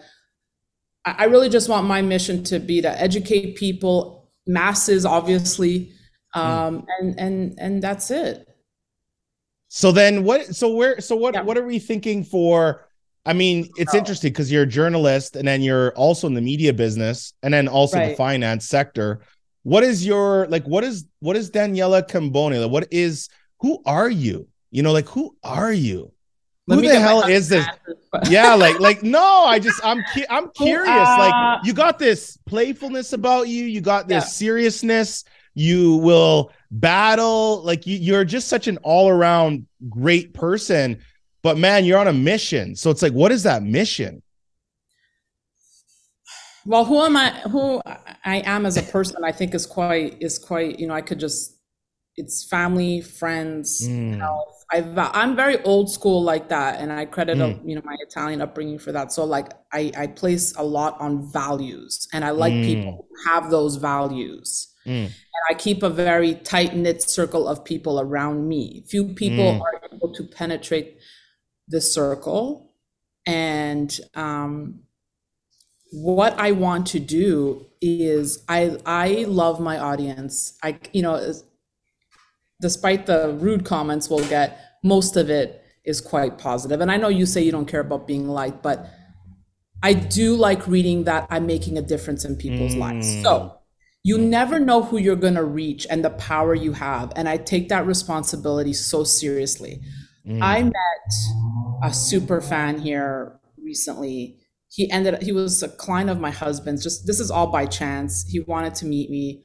[1.03, 5.93] I really just want my mission to be to educate people, masses, obviously.
[6.33, 6.39] Hmm.
[6.39, 6.85] Um, mm.
[6.99, 8.47] and, and, and that's it.
[9.73, 11.43] So then what, so where, so what, yeah.
[11.43, 12.89] what are we thinking for,
[13.25, 13.97] I mean, it's oh.
[13.97, 17.69] interesting because you're a journalist and then you're also in the media business and then
[17.69, 18.09] also right.
[18.09, 19.21] the finance sector
[19.63, 23.29] what is your like what is what is daniela cambone like what is
[23.59, 26.11] who are you you know like who are you
[26.67, 27.65] Let who the hell is this
[28.29, 32.37] yeah like like no i just i'm cu- i'm curious uh, like you got this
[32.47, 34.29] playfulness about you you got this yeah.
[34.29, 40.97] seriousness you will battle like you, you're just such an all-around great person
[41.41, 44.21] but man you're on a mission so it's like what is that mission
[46.65, 50.39] well who am i who i am as a person i think is quite is
[50.39, 51.57] quite you know i could just
[52.15, 54.17] it's family friends mm.
[54.17, 54.79] health i
[55.13, 57.63] i'm very old school like that and i credit mm.
[57.63, 60.99] a, you know my italian upbringing for that so like i i place a lot
[61.01, 62.63] on values and i like mm.
[62.63, 65.05] people who have those values mm.
[65.05, 69.61] and i keep a very tight knit circle of people around me few people mm.
[69.61, 70.97] are able to penetrate
[71.67, 72.73] the circle
[73.25, 74.81] and um
[75.91, 80.57] what I want to do is I I love my audience.
[80.63, 81.33] I you know
[82.61, 86.79] despite the rude comments we'll get, most of it is quite positive.
[86.79, 88.87] And I know you say you don't care about being liked, but
[89.81, 92.79] I do like reading that I'm making a difference in people's mm.
[92.79, 93.21] lives.
[93.23, 93.57] So
[94.03, 97.13] you never know who you're going to reach and the power you have.
[97.15, 99.81] And I take that responsibility so seriously.
[100.27, 100.41] Mm.
[100.41, 104.37] I met a super fan here recently
[104.71, 108.25] he ended he was a client of my husband's just this is all by chance
[108.27, 109.43] he wanted to meet me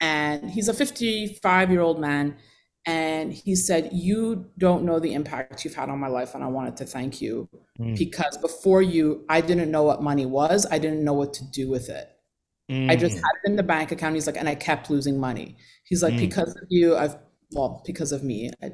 [0.00, 2.36] and he's a 55 year old man
[2.86, 6.46] and he said you don't know the impact you've had on my life and i
[6.46, 7.96] wanted to thank you mm.
[7.96, 11.70] because before you i didn't know what money was i didn't know what to do
[11.70, 12.10] with it
[12.70, 12.90] mm.
[12.90, 13.20] i just mm.
[13.20, 16.14] had it in the bank account he's like and i kept losing money he's like
[16.14, 16.20] mm.
[16.20, 17.16] because of you i've
[17.52, 18.70] well because of me I,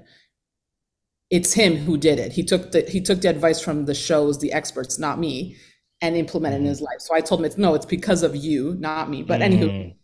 [1.30, 4.38] it's him who did it he took the he took the advice from the shows
[4.38, 5.56] the experts not me
[6.02, 6.70] and implemented in mm-hmm.
[6.70, 7.00] his life.
[7.00, 9.22] So I told him, it's no, it's because of you, not me.
[9.22, 9.48] But mm.
[9.48, 9.94] anywho,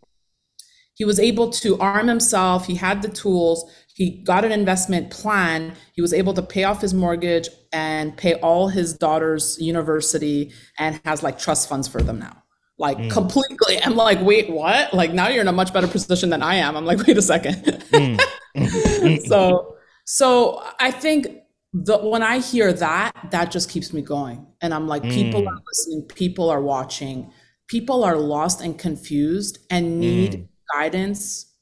[0.95, 2.67] he was able to arm himself.
[2.67, 3.71] He had the tools.
[3.95, 5.75] He got an investment plan.
[5.95, 11.01] He was able to pay off his mortgage and pay all his daughter's university and
[11.05, 12.43] has like trust funds for them now.
[12.79, 13.11] Like mm.
[13.11, 13.83] completely.
[13.83, 14.93] I'm like, wait, what?
[14.93, 16.77] Like now you're in a much better position than I am.
[16.77, 17.57] I'm like, wait a second.
[17.65, 19.27] mm.
[19.27, 21.29] so, so I think
[21.73, 24.47] the when I hear that, that just keeps me going.
[24.61, 25.13] And I'm like, mm.
[25.13, 27.33] people are listening, people are watching,
[27.67, 30.49] people are lost and confused and need mm.
[30.75, 31.53] guidance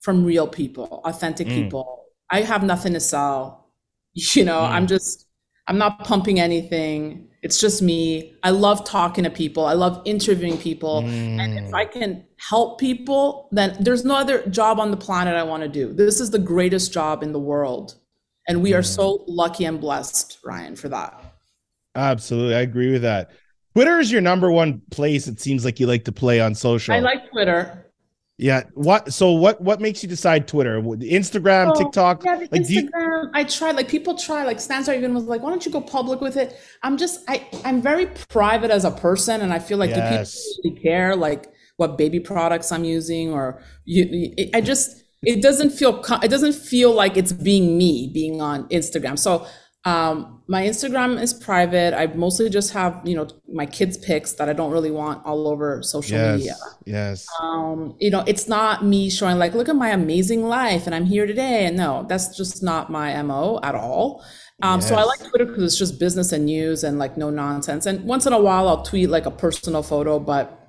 [0.00, 1.54] from real people, authentic mm.
[1.54, 2.04] people.
[2.30, 3.60] I have nothing to sell.
[4.16, 4.90] You know, I'm mm.
[4.90, 5.26] just
[5.66, 7.30] I'm not pumping anything.
[7.44, 8.34] It's just me.
[8.42, 9.66] I love talking to people.
[9.66, 10.98] I love interviewing people.
[10.98, 11.92] And if I mm.
[11.92, 15.92] can help people, then there's no other job on the planet I want to do.
[15.92, 17.94] This is the greatest job in the world
[18.46, 18.86] and we are mm.
[18.86, 21.20] so lucky and blessed, Ryan, for that.
[21.94, 22.54] Absolutely.
[22.54, 23.30] I agree with that.
[23.74, 26.94] Twitter is your number one place it seems like you like to play on social.
[26.94, 27.86] I like Twitter.
[28.36, 28.64] Yeah.
[28.74, 30.80] What so what what makes you decide Twitter?
[30.80, 32.24] Instagram, oh, TikTok?
[32.24, 33.24] Yeah, like, Instagram.
[33.24, 35.80] You- I tried like people try like Stansberry even was like, why don't you go
[35.80, 36.58] public with it?
[36.82, 40.34] I'm just I I'm very private as a person and I feel like yes.
[40.34, 45.40] do people really care like what baby products I'm using or you I just it
[45.40, 49.16] doesn't feel it doesn't feel like it's being me being on Instagram.
[49.16, 49.46] So
[49.84, 51.94] um, my Instagram is private.
[51.94, 55.48] I mostly just have you know my kids' pics that I don't really want all
[55.48, 56.54] over social yes, media.
[56.86, 57.26] Yes.
[57.40, 61.04] Um, you know, it's not me showing like, look at my amazing life and I'm
[61.04, 61.66] here today.
[61.66, 64.24] And no, that's just not my mo at all.
[64.62, 64.88] Um, yes.
[64.88, 67.86] So I like Twitter because it's just business and news and like no nonsense.
[67.86, 70.60] And once in a while, I'll tweet like a personal photo, but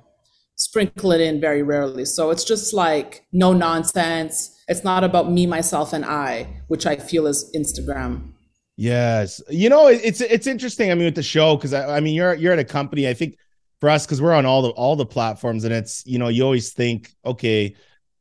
[0.55, 2.05] sprinkle it in very rarely.
[2.05, 4.51] So it's just like no nonsense.
[4.67, 8.34] It's not about me, myself, and I, which I feel is Instagram.
[8.77, 10.91] Yes, you know it's it's interesting.
[10.91, 13.07] I mean, with the show, because I, I mean you're you're at a company.
[13.07, 13.37] I think
[13.79, 16.43] for us, because we're on all the all the platforms, and it's you know you
[16.43, 17.75] always think, okay,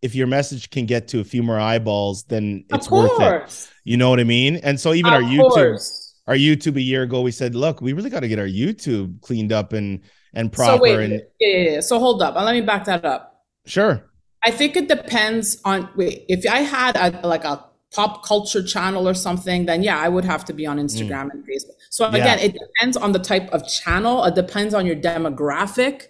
[0.05, 3.73] if your message can get to a few more eyeballs, then it's worth it.
[3.85, 4.57] You know what I mean?
[4.57, 6.21] And so even of our YouTube, course.
[6.27, 9.21] our YouTube a year ago, we said, look, we really got to get our YouTube
[9.23, 10.03] cleaned up and
[10.35, 10.77] and proper.
[10.77, 12.37] So wait, and yeah, yeah, yeah, So hold up.
[12.37, 13.43] Uh, let me back that up.
[13.67, 14.05] Sure.
[14.45, 17.65] I think it depends on wait, if I had a like a
[17.95, 21.31] pop culture channel or something, then yeah, I would have to be on Instagram mm.
[21.33, 21.77] and Facebook.
[21.91, 22.47] So again, yeah.
[22.47, 24.25] it depends on the type of channel.
[24.25, 26.07] It depends on your demographic.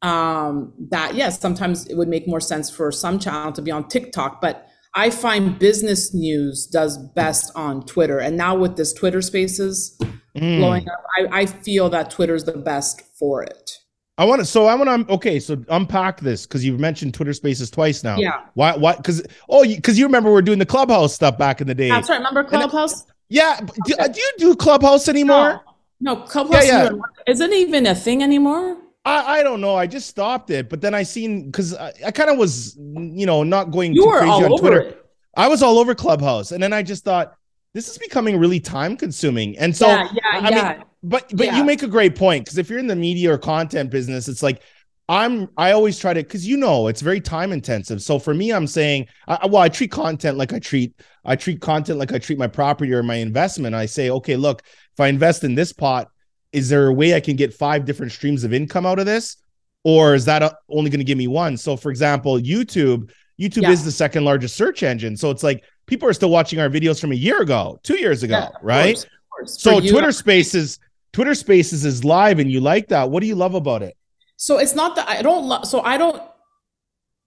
[0.00, 3.88] Um, that yes, sometimes it would make more sense for some channel to be on
[3.88, 8.18] TikTok, but I find business news does best on Twitter.
[8.18, 9.98] And now with this Twitter Spaces
[10.36, 10.58] mm.
[10.58, 13.77] blowing up, I, I feel that Twitter's the best for it.
[14.18, 14.44] I want to.
[14.44, 15.14] So I want to.
[15.14, 18.16] Okay, so unpack this because you've mentioned Twitter Spaces twice now.
[18.18, 18.46] Yeah.
[18.54, 18.76] Why?
[18.76, 18.96] Why?
[18.96, 21.74] Because oh, because you, you, remember we are doing the Clubhouse stuff back in the
[21.74, 21.88] day.
[21.88, 22.16] That's right.
[22.16, 23.06] Remember Clubhouse?
[23.28, 23.60] yeah.
[23.60, 24.12] Do, okay.
[24.12, 25.62] do, you do Clubhouse anymore?
[26.00, 26.98] No, no Clubhouse yeah, yeah.
[27.28, 28.76] isn't even a thing anymore.
[29.04, 29.76] I, I don't know.
[29.76, 33.24] I just stopped it, but then I seen because I, I kind of was, you
[33.24, 34.80] know, not going you too were crazy all on over Twitter.
[34.80, 35.06] It.
[35.36, 37.37] I was all over Clubhouse, and then I just thought
[37.78, 39.56] this is becoming really time consuming.
[39.56, 40.72] And so, yeah, yeah, I yeah.
[40.72, 43.38] mean, but but you make a great point because if you're in the media or
[43.38, 44.62] content business, it's like
[45.08, 48.02] I'm I always try to because you know it's very time intensive.
[48.02, 50.92] So for me, I'm saying, I, well, I treat content like I treat
[51.24, 53.76] I treat content like I treat my property or my investment.
[53.76, 56.08] I say, okay, look, if I invest in this pot,
[56.52, 59.36] is there a way I can get five different streams of income out of this,
[59.84, 61.56] or is that uh, only going to give me one?
[61.56, 63.70] So for example, YouTube, YouTube yeah.
[63.70, 65.16] is the second largest search engine.
[65.16, 68.22] So it's like people are still watching our videos from a year ago, two years
[68.22, 68.94] ago, yeah, right?
[68.94, 69.06] Course,
[69.38, 69.60] course.
[69.60, 70.78] So Twitter Spaces,
[71.12, 73.10] Twitter Spaces is live, and you like that.
[73.10, 73.96] What do you love about it?
[74.36, 75.66] So it's not that I don't love.
[75.66, 76.22] So I don't.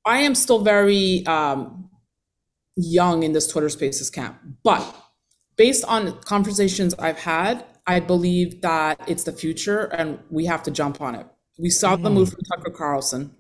[0.05, 1.89] I am still very um,
[2.75, 4.83] young in this Twitter Spaces camp, but
[5.57, 10.71] based on conversations I've had, I believe that it's the future, and we have to
[10.71, 11.27] jump on it.
[11.59, 12.03] We saw mm.
[12.03, 13.35] the move from Tucker Carlson.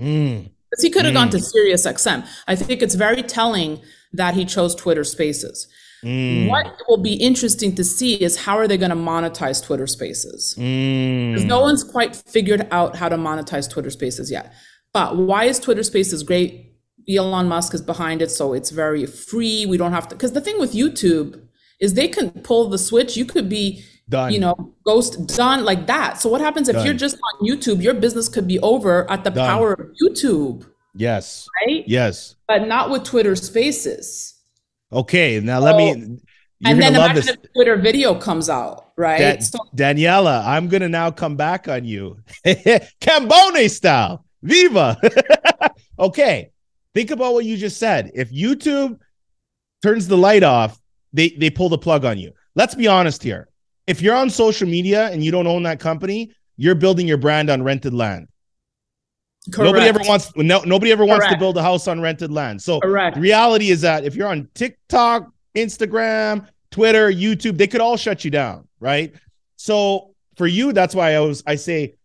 [0.00, 0.50] Mm.
[0.80, 1.16] He could have mm.
[1.16, 2.26] gone to Sirius XM.
[2.46, 5.68] I think it's very telling that he chose Twitter Spaces.
[6.04, 6.48] Mm.
[6.48, 10.54] What will be interesting to see is how are they going to monetize Twitter Spaces?
[10.54, 11.46] Because mm.
[11.46, 14.52] no one's quite figured out how to monetize Twitter Spaces yet.
[14.92, 16.66] But why is Twitter Spaces great?
[17.08, 19.66] Elon Musk is behind it, so it's very free.
[19.66, 20.14] We don't have to.
[20.14, 21.40] Because the thing with YouTube
[21.80, 23.16] is they can pull the switch.
[23.16, 24.32] You could be done.
[24.32, 26.20] You know, ghost done like that.
[26.20, 26.84] So what happens if done.
[26.84, 27.82] you're just on YouTube?
[27.82, 29.48] Your business could be over at the done.
[29.48, 30.69] power of YouTube.
[30.94, 31.48] Yes.
[31.66, 31.84] Right.
[31.86, 32.36] Yes.
[32.48, 34.40] But not with Twitter Spaces.
[34.92, 35.90] Okay, now so, let me.
[35.90, 36.20] and
[36.64, 37.28] then imagine this.
[37.28, 39.18] if Twitter video comes out, right?
[39.18, 45.00] Da- so, Daniela, I'm gonna now come back on you, Cambone style, Viva.
[45.98, 46.50] okay,
[46.92, 48.10] think about what you just said.
[48.14, 48.98] If YouTube
[49.82, 50.80] turns the light off,
[51.12, 52.32] they they pull the plug on you.
[52.56, 53.48] Let's be honest here.
[53.86, 57.48] If you're on social media and you don't own that company, you're building your brand
[57.48, 58.28] on rented land.
[59.50, 59.66] Correct.
[59.66, 61.34] Nobody ever wants no, nobody ever wants Correct.
[61.34, 62.62] to build a house on rented land.
[62.62, 63.16] So Correct.
[63.16, 68.24] the reality is that if you're on TikTok, Instagram, Twitter, YouTube, they could all shut
[68.24, 69.14] you down, right?
[69.56, 71.96] So for you, that's why I was I say,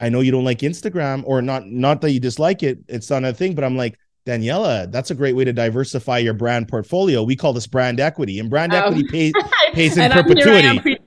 [0.00, 3.24] I know you don't like Instagram or not not that you dislike it, it's not
[3.24, 7.22] a thing, but I'm like, Daniela, that's a great way to diversify your brand portfolio.
[7.22, 9.32] We call this brand equity, and brand um, equity pays
[9.72, 10.98] pays in perpetuity.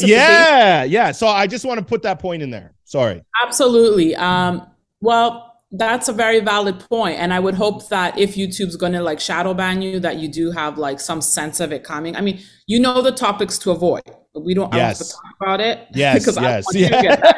[0.00, 1.12] Yeah, yeah.
[1.12, 2.74] So I just want to put that point in there.
[2.84, 3.22] Sorry.
[3.42, 4.14] Absolutely.
[4.16, 4.66] Um,
[5.00, 9.02] well, that's a very valid point, and I would hope that if YouTube's going to
[9.02, 12.16] like shadow ban you, that you do have like some sense of it coming.
[12.16, 14.98] I mean, you know the topics to avoid, but we don't, yes.
[14.98, 15.86] have to talk about it.
[15.92, 17.32] Yes, because yes, yeah.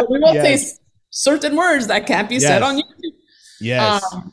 [0.08, 0.72] we won't yes.
[0.72, 0.78] say
[1.10, 2.44] certain words that can't be yes.
[2.44, 3.12] said on YouTube.
[3.60, 4.14] Yes.
[4.14, 4.32] Um,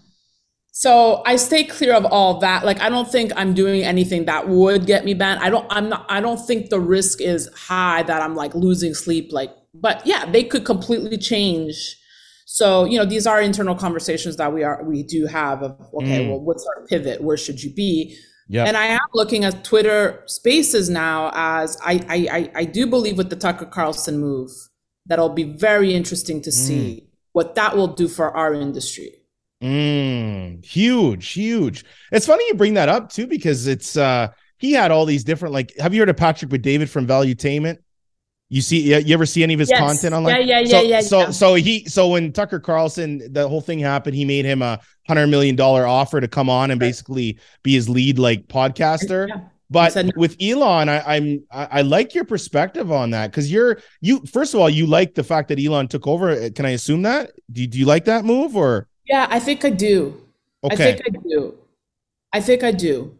[0.72, 2.66] so I stay clear of all that.
[2.66, 5.42] Like I don't think I'm doing anything that would get me banned.
[5.42, 5.66] I don't.
[5.70, 6.06] I'm not.
[6.08, 9.34] I don't think the risk is high that I'm like losing sleep.
[9.34, 11.98] Like, but yeah, they could completely change
[12.56, 16.24] so, you know, these are internal conversations that we are we do have of okay,
[16.24, 16.30] mm.
[16.30, 17.20] well, what's our pivot?
[17.20, 18.18] Where should you be?
[18.48, 18.64] Yeah.
[18.64, 23.30] And I am looking at Twitter spaces now as I, I I do believe with
[23.30, 24.52] the Tucker Carlson move,
[25.06, 27.10] that'll be very interesting to see mm.
[27.34, 29.12] what that will do for our industry.
[29.62, 31.84] Mm, huge, huge.
[32.14, 35.54] It's funny you bring that up too, because it's uh he had all these different
[35.54, 37.80] like have you heard of Patrick Bet-David from Valuetainment?
[38.50, 39.80] You see, you ever see any of his yes.
[39.80, 40.48] content online?
[40.48, 41.02] Yeah, yeah, so, yeah, yeah.
[41.02, 41.30] So, yeah.
[41.32, 45.28] so he, so when Tucker Carlson, the whole thing happened, he made him a hundred
[45.28, 46.88] million dollar offer to come on and right.
[46.88, 49.28] basically be his lead like podcaster.
[49.30, 49.42] Yeah.
[49.72, 53.80] But said, with Elon, I, I'm I, I, like your perspective on that because you're
[54.00, 54.24] you.
[54.32, 56.30] First of all, you like the fact that Elon took over.
[56.30, 57.32] Uh, can I assume that?
[57.52, 58.88] Do, do you like that move or?
[59.08, 60.22] Yeah, I think I do.
[60.64, 60.74] Okay.
[60.74, 61.58] I think I do.
[62.32, 63.18] I think I do.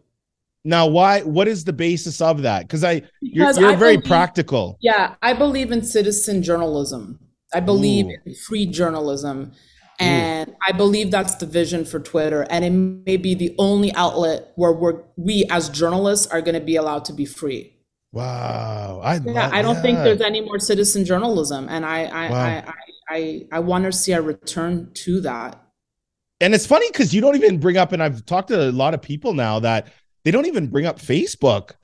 [0.66, 1.20] Now, why?
[1.20, 2.62] What is the basis of that?
[2.62, 4.78] Because I, you're, you're I very believe, practical.
[4.80, 7.20] Yeah, I believe in citizen journalism.
[7.54, 8.16] I believe Ooh.
[8.26, 9.52] in free journalism,
[10.00, 10.56] and Ooh.
[10.66, 12.48] I believe that's the vision for Twitter.
[12.50, 16.60] And it may be the only outlet where we're we as journalists are going to
[16.60, 17.72] be allowed to be free.
[18.10, 22.40] Wow, I yeah, I don't think there's any more citizen journalism, and I I wow.
[22.40, 22.72] I, I,
[23.08, 25.62] I, I want to see a return to that.
[26.40, 28.94] and it's funny because you don't even bring up, and I've talked to a lot
[28.94, 29.86] of people now that
[30.26, 31.74] they don't even bring up Facebook.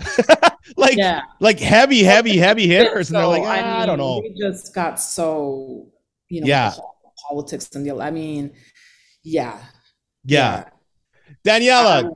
[0.77, 1.21] like, yeah.
[1.39, 3.07] like heavy, heavy, heavy hitters.
[3.07, 4.19] So, and they're like, ah, I, mean, I, don't know.
[4.19, 5.87] We just got so,
[6.29, 6.75] you know, yeah.
[7.29, 8.53] politics and the, I mean,
[9.23, 9.61] yeah.
[10.25, 10.65] Yeah.
[11.47, 11.59] yeah.
[11.61, 12.15] Daniela, um,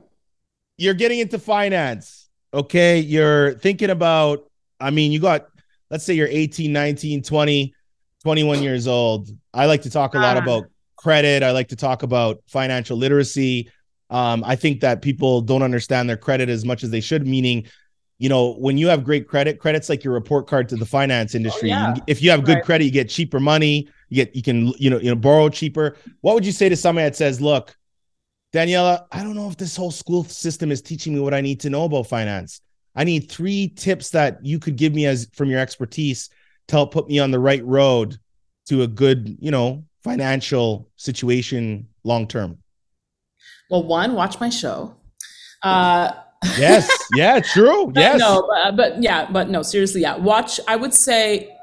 [0.75, 2.27] you're getting into finance.
[2.53, 2.99] Okay.
[2.99, 4.51] You're thinking about,
[4.81, 5.47] I mean, you got,
[5.89, 7.73] let's say you're 18, 19, 20,
[8.23, 9.29] 21 years old.
[9.53, 10.65] I like to talk a lot uh, about
[10.97, 11.41] credit.
[11.41, 13.71] I like to talk about financial literacy.
[14.09, 17.67] Um, I think that people don't understand their credit as much as they should, meaning,
[18.19, 21.35] you know, when you have great credit, credit's like your report card to the finance
[21.35, 21.71] industry.
[21.71, 21.95] Oh, yeah.
[22.07, 22.63] If you have good right.
[22.63, 25.97] credit, you get cheaper money, you get you can, you know, you know, borrow cheaper.
[26.21, 27.75] What would you say to somebody that says, look,
[28.53, 31.59] Daniela, I don't know if this whole school system is teaching me what I need
[31.61, 32.61] to know about finance.
[32.95, 36.29] I need three tips that you could give me as from your expertise
[36.69, 38.17] to help put me on the right road
[38.67, 42.57] to a good, you know, financial situation long term.
[43.69, 44.95] Well, one, watch my show.
[45.63, 46.11] Uh,
[46.57, 47.91] yes, yeah, true.
[47.95, 50.15] yes, no, but, but yeah, but no, seriously, yeah.
[50.17, 50.59] Watch.
[50.67, 51.53] I would say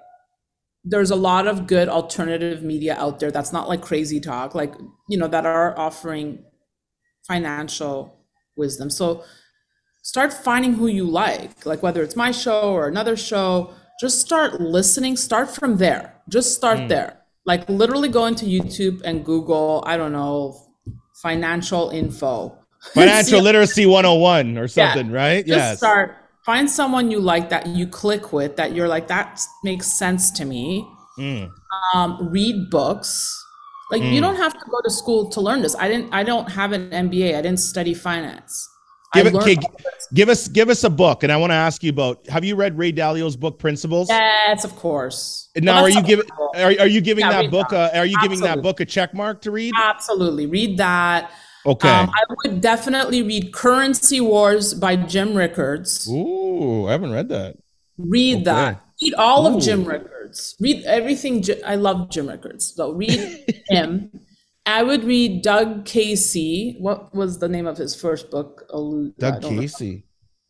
[0.84, 4.74] there's a lot of good alternative media out there that's not like crazy talk, like
[5.08, 6.44] you know, that are offering
[7.26, 8.18] financial
[8.56, 8.90] wisdom.
[8.90, 9.24] So
[10.02, 13.72] start finding who you like, like whether it's my show or another show.
[14.00, 15.16] Just start listening.
[15.16, 16.20] Start from there.
[16.28, 16.88] Just start mm.
[16.88, 17.20] there.
[17.46, 19.84] Like literally go into YouTube and Google.
[19.86, 20.63] I don't know
[21.24, 22.56] financial info.
[22.92, 25.16] Financial literacy 101 or something, yeah.
[25.16, 25.46] right?
[25.46, 25.78] Just yes.
[25.78, 30.30] start find someone you like that you click with that you're like that makes sense
[30.30, 30.86] to me.
[31.18, 31.50] Mm.
[31.94, 33.40] Um, read books.
[33.90, 34.12] Like mm.
[34.12, 35.74] you don't have to go to school to learn this.
[35.76, 37.38] I didn't I don't have an MBA.
[37.38, 38.68] I didn't study finance.
[39.14, 39.56] Give, it, okay,
[40.12, 42.26] give us give us a book, and I want to ask you about.
[42.28, 44.08] Have you read Ray Dalio's book Principles?
[44.08, 45.48] Yes, of course.
[45.56, 47.68] Now, are you giving are, are you giving yeah, that book?
[47.70, 47.94] That.
[47.94, 48.36] are you Absolutely.
[48.36, 49.72] giving that book a check mark to read?
[49.76, 51.30] Absolutely, read that.
[51.66, 51.88] Okay.
[51.88, 56.08] Um, I would definitely read Currency Wars by Jim Rickards.
[56.10, 57.56] Ooh, I haven't read that.
[57.96, 58.44] Read okay.
[58.44, 58.80] that.
[59.02, 59.56] Read all Ooh.
[59.56, 60.56] of Jim Rickards.
[60.60, 61.42] Read everything.
[61.64, 62.74] I love Jim Rickards.
[62.74, 64.10] So read him.
[64.66, 66.76] I would read Doug Casey.
[66.78, 68.68] What was the name of his first book?
[69.18, 69.94] Doug Casey.
[69.94, 70.02] Know.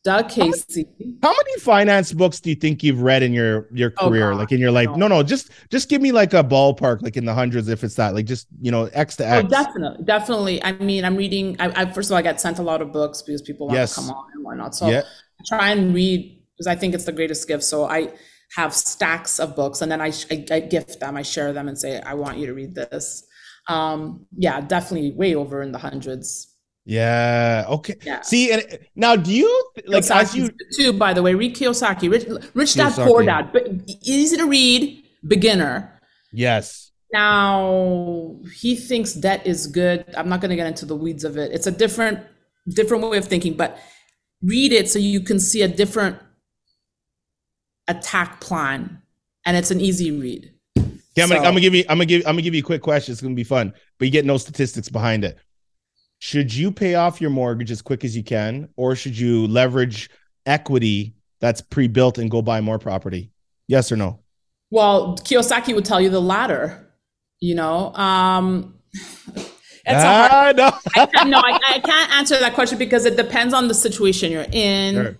[0.05, 0.87] Doug Casey.
[1.23, 4.37] How many finance books do you think you've read in your your oh, career, oh,
[4.37, 4.91] like in your life?
[4.91, 4.97] No.
[4.97, 7.95] no, no, just just give me like a ballpark, like in the hundreds, if it's
[7.95, 9.47] that, like just you know, X to oh, X.
[9.47, 10.63] Oh, definitely, definitely.
[10.63, 11.57] I mean, I'm reading.
[11.59, 13.79] I, I first of all, I get sent a lot of books because people want
[13.79, 13.95] yes.
[13.95, 14.75] to come on and whatnot.
[14.75, 15.03] So yeah.
[15.41, 17.65] I try and read because I think it's the greatest gift.
[17.65, 18.13] So I
[18.57, 21.79] have stacks of books, and then I, I, I gift them, I share them, and
[21.79, 23.27] say, I want you to read this.
[23.69, 26.55] Um, yeah, definitely way over in the hundreds.
[26.85, 27.65] Yeah.
[27.69, 27.97] Okay.
[28.03, 28.21] Yeah.
[28.21, 30.93] See, and now do you like as you too?
[30.93, 33.67] By the way, read Kiyosaki, Rich, Rich Dad Poor Dad, but
[34.03, 36.01] easy to read, beginner.
[36.33, 36.93] Yes.
[37.13, 40.05] Now he thinks debt is good.
[40.17, 41.53] I'm not going to get into the weeds of it.
[41.53, 42.19] It's a different,
[42.69, 43.79] different way of thinking, but
[44.43, 46.19] read it so you can see a different
[47.89, 49.01] attack plan,
[49.47, 50.54] and it's an easy read.
[51.17, 51.85] Yeah, I'm, so, gonna, I'm gonna give you.
[51.89, 52.23] I'm gonna give.
[52.23, 53.13] I'm gonna give you a quick question.
[53.13, 55.39] It's gonna be fun, but you get no statistics behind it.
[56.19, 60.11] Should you pay off your mortgage as quick as you can, or should you leverage
[60.47, 63.31] equity that's pre-built and go buy more property?
[63.69, 64.21] Yes or no?
[64.71, 66.93] Well, Kiyosaki would tell you the latter.
[67.41, 69.51] You know, um, it's
[69.87, 70.73] ah, hard, no.
[70.97, 74.47] I, no, I, I, can't answer that question because it depends on the situation you're
[74.51, 74.95] in.
[74.95, 75.19] Sure.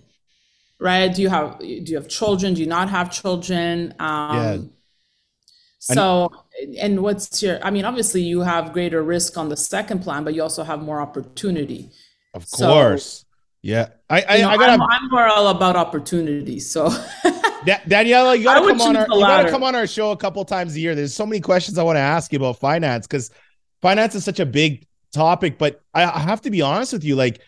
[0.79, 1.13] Right?
[1.13, 2.53] Do you have do you have children?
[2.53, 3.93] Do you not have children?
[3.99, 4.57] Um, yeah
[5.93, 6.31] so,
[6.79, 10.33] and what's your, I mean, obviously you have greater risk on the second plan, but
[10.33, 11.91] you also have more opportunity.
[12.33, 13.19] Of course.
[13.19, 13.25] So,
[13.61, 13.89] yeah.
[14.09, 16.59] I, I, know, I gotta, I'm, I'm, more all about opportunity.
[16.59, 16.89] So,
[17.65, 20.43] da- Daniela, you gotta come on our, you gotta come on our show a couple
[20.43, 20.95] times a year.
[20.95, 23.29] There's so many questions I want to ask you about finance because
[23.83, 27.15] finance is such a big topic, but I, I have to be honest with you.
[27.15, 27.41] Like,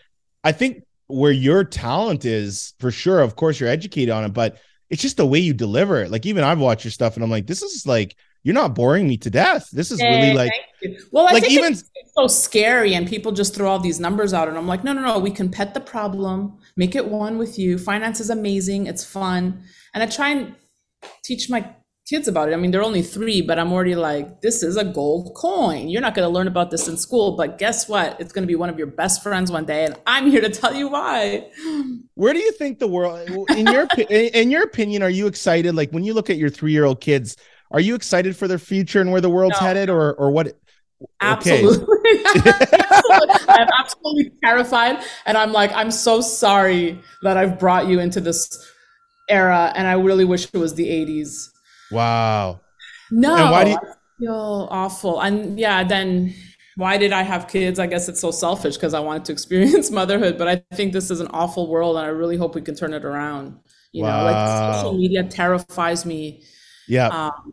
[0.44, 4.58] I think where your talent is for sure, of course, you're educated on it, but
[4.90, 6.10] it's just the way you deliver it.
[6.12, 9.08] Like, even I've watched your stuff and I'm like, this is like, you're not boring
[9.08, 9.68] me to death.
[9.72, 10.52] This is really like,
[11.10, 14.32] well, I like think even it's so scary, and people just throw all these numbers
[14.32, 15.18] out, and I'm like, no, no, no.
[15.18, 17.78] We can pet the problem, make it one with you.
[17.78, 18.86] Finance is amazing.
[18.86, 19.62] It's fun,
[19.94, 20.54] and I try and
[21.24, 21.74] teach my
[22.08, 22.54] kids about it.
[22.54, 25.88] I mean, they're only three, but I'm already like, this is a gold coin.
[25.88, 28.18] You're not going to learn about this in school, but guess what?
[28.18, 30.48] It's going to be one of your best friends one day, and I'm here to
[30.48, 31.50] tell you why.
[32.14, 35.74] Where do you think the world, in your in your opinion, are you excited?
[35.74, 37.36] Like when you look at your three year old kids
[37.70, 39.66] are you excited for their future and where the world's no.
[39.66, 40.58] headed, or or what?
[41.20, 41.86] Absolutely.
[43.48, 44.98] I'm absolutely terrified.
[45.26, 48.50] And I'm like, I'm so sorry that I've brought you into this
[49.28, 49.72] era.
[49.76, 51.50] And I really wish it was the 80s.
[51.92, 52.60] Wow.
[53.10, 53.36] No.
[53.36, 55.20] And why do you- I feel awful.
[55.20, 56.34] And yeah, then
[56.76, 57.78] why did I have kids?
[57.78, 61.10] I guess it's so selfish because I wanted to experience motherhood, but I think this
[61.10, 63.58] is an awful world and I really hope we can turn it around.
[63.92, 64.18] You wow.
[64.18, 66.42] know, like social media terrifies me.
[66.88, 67.08] Yeah.
[67.08, 67.52] Um,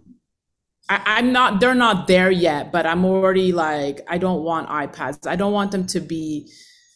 [0.87, 5.27] I, am not, they're not there yet, but I'm already like, I don't want iPads.
[5.27, 6.47] I don't want them to be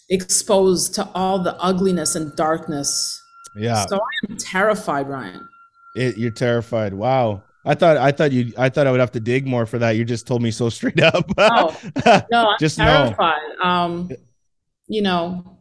[0.09, 3.19] exposed to all the ugliness and darkness.
[3.55, 3.85] Yeah.
[3.87, 5.47] So I am terrified, Ryan.
[5.95, 6.93] It, you're terrified.
[6.93, 7.43] Wow.
[7.65, 9.91] I thought I thought you I thought I would have to dig more for that.
[9.91, 11.29] You just told me so straight up.
[11.37, 11.79] oh,
[12.31, 13.41] no, I'm just terrified.
[13.61, 13.69] Know.
[13.69, 14.11] Um,
[14.87, 15.59] you know,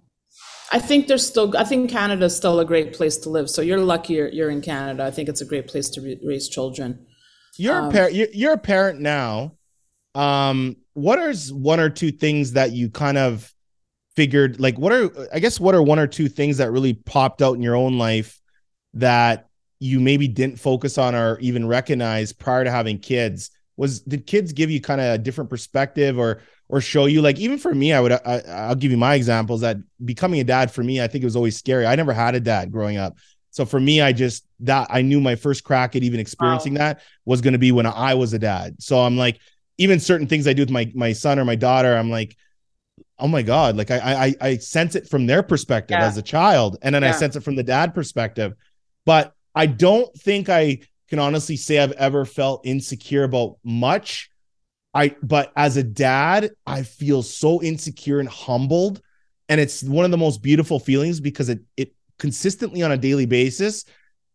[0.70, 3.50] I think there's still I think Canada's still a great place to live.
[3.50, 5.04] So you're lucky you're, you're in Canada.
[5.04, 7.04] I think it's a great place to re- raise children.
[7.58, 8.14] You're um, a parent.
[8.14, 9.52] You're, you're a parent now.
[10.14, 13.52] Um, what are one or two things that you kind of
[14.16, 14.58] figured?
[14.60, 17.54] Like, what are I guess what are one or two things that really popped out
[17.54, 18.40] in your own life
[18.94, 19.48] that
[19.80, 24.52] you maybe didn't focus on or even recognize prior to having kids was did kids
[24.52, 27.92] give you kind of a different perspective or or show you like even for me
[27.92, 31.06] i would I, i'll give you my examples that becoming a dad for me i
[31.06, 33.16] think it was always scary i never had a dad growing up
[33.50, 36.78] so for me i just that i knew my first crack at even experiencing wow.
[36.78, 39.38] that was going to be when i was a dad so i'm like
[39.78, 42.36] even certain things i do with my my son or my daughter i'm like
[43.18, 46.06] oh my god like i i i sense it from their perspective yeah.
[46.06, 47.08] as a child and then yeah.
[47.08, 48.54] i sense it from the dad perspective
[49.08, 54.30] but I don't think I can honestly say I've ever felt insecure about much.
[54.94, 59.00] I but as a dad, I feel so insecure and humbled.
[59.48, 63.26] And it's one of the most beautiful feelings because it it consistently on a daily
[63.26, 63.84] basis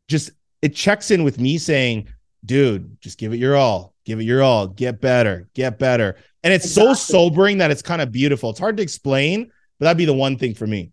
[0.10, 0.32] just
[0.62, 2.08] it checks in with me saying,
[2.46, 6.16] dude, just give it your all, give it your all, get better, get better.
[6.44, 6.96] And it's exactly.
[6.96, 8.50] so sobering that it's kind of beautiful.
[8.50, 10.92] It's hard to explain, but that'd be the one thing for me.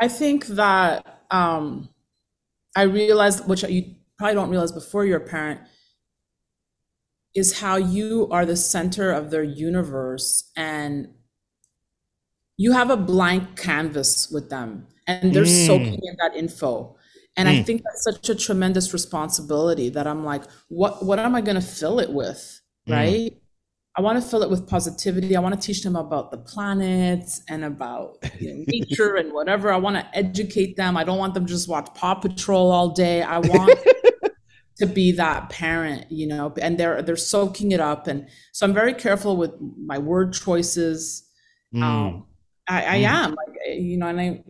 [0.00, 1.88] I think that um
[2.76, 5.60] I realized, which you probably don't realize before you're a parent,
[7.34, 11.08] is how you are the center of their universe and
[12.56, 15.66] you have a blank canvas with them and they're mm.
[15.66, 16.96] soaking in that info.
[17.36, 17.52] And mm.
[17.52, 21.60] I think that's such a tremendous responsibility that I'm like, what what am I gonna
[21.60, 22.60] fill it with?
[22.88, 22.92] Mm.
[22.92, 23.32] Right?
[23.32, 23.40] Mm.
[23.96, 25.36] I want to fill it with positivity.
[25.36, 29.72] I want to teach them about the planets and about you know, nature and whatever.
[29.72, 30.96] I want to educate them.
[30.96, 33.22] I don't want them to just watch Paw Patrol all day.
[33.22, 33.78] I want
[34.78, 38.08] to be that parent, you know, and they're they're soaking it up.
[38.08, 41.28] And so I'm very careful with my word choices.
[41.72, 41.82] Mm.
[41.82, 42.26] Um,
[42.66, 43.04] I, I mm.
[43.04, 44.42] am like you know, and I,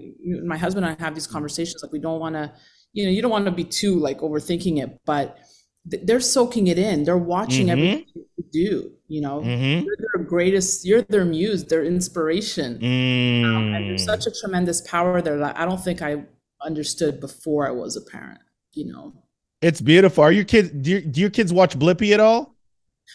[0.44, 1.82] my husband and I have these conversations.
[1.82, 2.52] Like we don't want to,
[2.92, 5.38] you know, you don't want to be too like overthinking it, but
[5.84, 7.04] they're soaking it in.
[7.04, 7.70] They're watching mm-hmm.
[7.70, 8.92] everything you do.
[9.08, 9.84] You know, mm-hmm.
[9.84, 10.84] you're their greatest.
[10.84, 13.44] You're their muse, their inspiration, mm.
[13.44, 16.24] um, and there's such a tremendous power there that I don't think I
[16.62, 18.40] understood before I was a parent.
[18.72, 19.12] You know,
[19.60, 20.24] it's beautiful.
[20.24, 20.70] Are your kids?
[20.70, 22.53] Do, your, do your kids watch Blippi at all?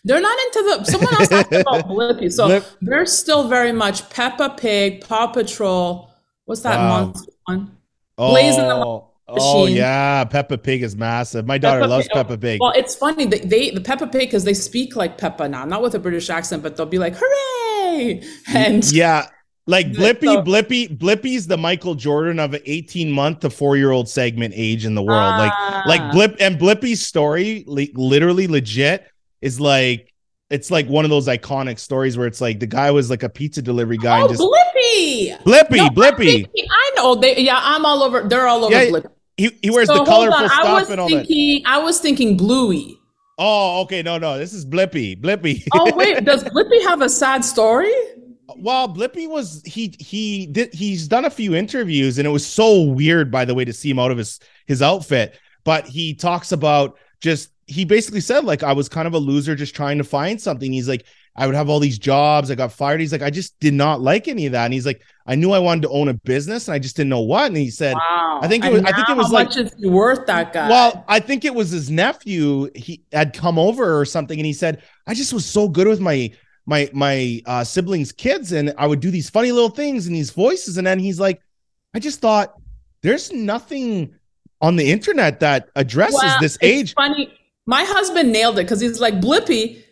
[0.04, 0.84] They're not into the.
[0.86, 2.66] Someone else talked about Blippi, so Blip.
[2.82, 6.10] they're still very much Peppa Pig, Paw Patrol.
[6.46, 7.06] What's that wow.
[7.06, 7.78] monster one?
[8.18, 8.32] Oh.
[8.32, 11.46] Blazing the Oh yeah, Peppa Pig is massive.
[11.46, 12.14] My daughter Peppa loves Pig.
[12.14, 12.62] Peppa Pig.
[12.62, 15.82] Well, it's funny they, they the Peppa Pig because they speak like Peppa now, not
[15.82, 19.28] with a British accent, but they'll be like "Hooray!" and yeah,
[19.68, 23.92] like Blippi, so, Blippi, Blippi's the Michael Jordan of an 18 month to four year
[23.92, 25.38] old segment age in the world.
[25.38, 25.54] like,
[25.86, 26.12] like ah.
[26.12, 29.08] Blip and Blippi's story, li- literally legit,
[29.42, 30.14] is like
[30.50, 33.30] it's like one of those iconic stories where it's like the guy was like a
[33.30, 34.22] pizza delivery guy.
[34.22, 36.50] Oh, and just, Blippi, Blippi, no, Blippi.
[36.72, 37.40] I know they.
[37.42, 38.28] Yeah, I'm all over.
[38.28, 40.50] They're all over yeah, Blippi he, he wears so the colorful on.
[40.50, 41.70] stuff and all thinking, that.
[41.70, 43.00] I was thinking Bluey.
[43.38, 44.02] Oh, okay.
[44.02, 44.38] No, no.
[44.38, 45.20] This is Blippi.
[45.20, 45.66] Blippi.
[45.74, 46.26] oh, wait.
[46.26, 47.94] Does Blippi have a sad story?
[48.58, 52.82] Well, Blippi was he he did he's done a few interviews and it was so
[52.82, 55.40] weird by the way to see him out of his his outfit.
[55.64, 59.56] But he talks about just he basically said like I was kind of a loser
[59.56, 60.72] just trying to find something.
[60.74, 61.06] He's like
[61.36, 62.52] I would have all these jobs.
[62.52, 63.00] I got fired.
[63.00, 64.66] He's like, I just did not like any of that.
[64.66, 67.12] And he's like, I knew I wanted to own a business and I just didn't
[67.12, 67.46] know what.
[67.46, 68.40] And he said, wow.
[68.42, 70.68] I think it was, I think it was how like, much is worth that guy?
[70.68, 72.70] Well, I think it was his nephew.
[72.76, 74.38] He had come over or something.
[74.38, 76.34] And he said, I just was so good with my,
[76.66, 78.52] my, my uh, siblings' kids.
[78.52, 80.78] And I would do these funny little things and these voices.
[80.78, 81.42] And then he's like,
[81.94, 82.54] I just thought
[83.02, 84.14] there's nothing
[84.60, 86.96] on the internet that addresses well, this age.
[86.96, 87.34] Funny.
[87.70, 89.84] My husband nailed it because he's like, Blippi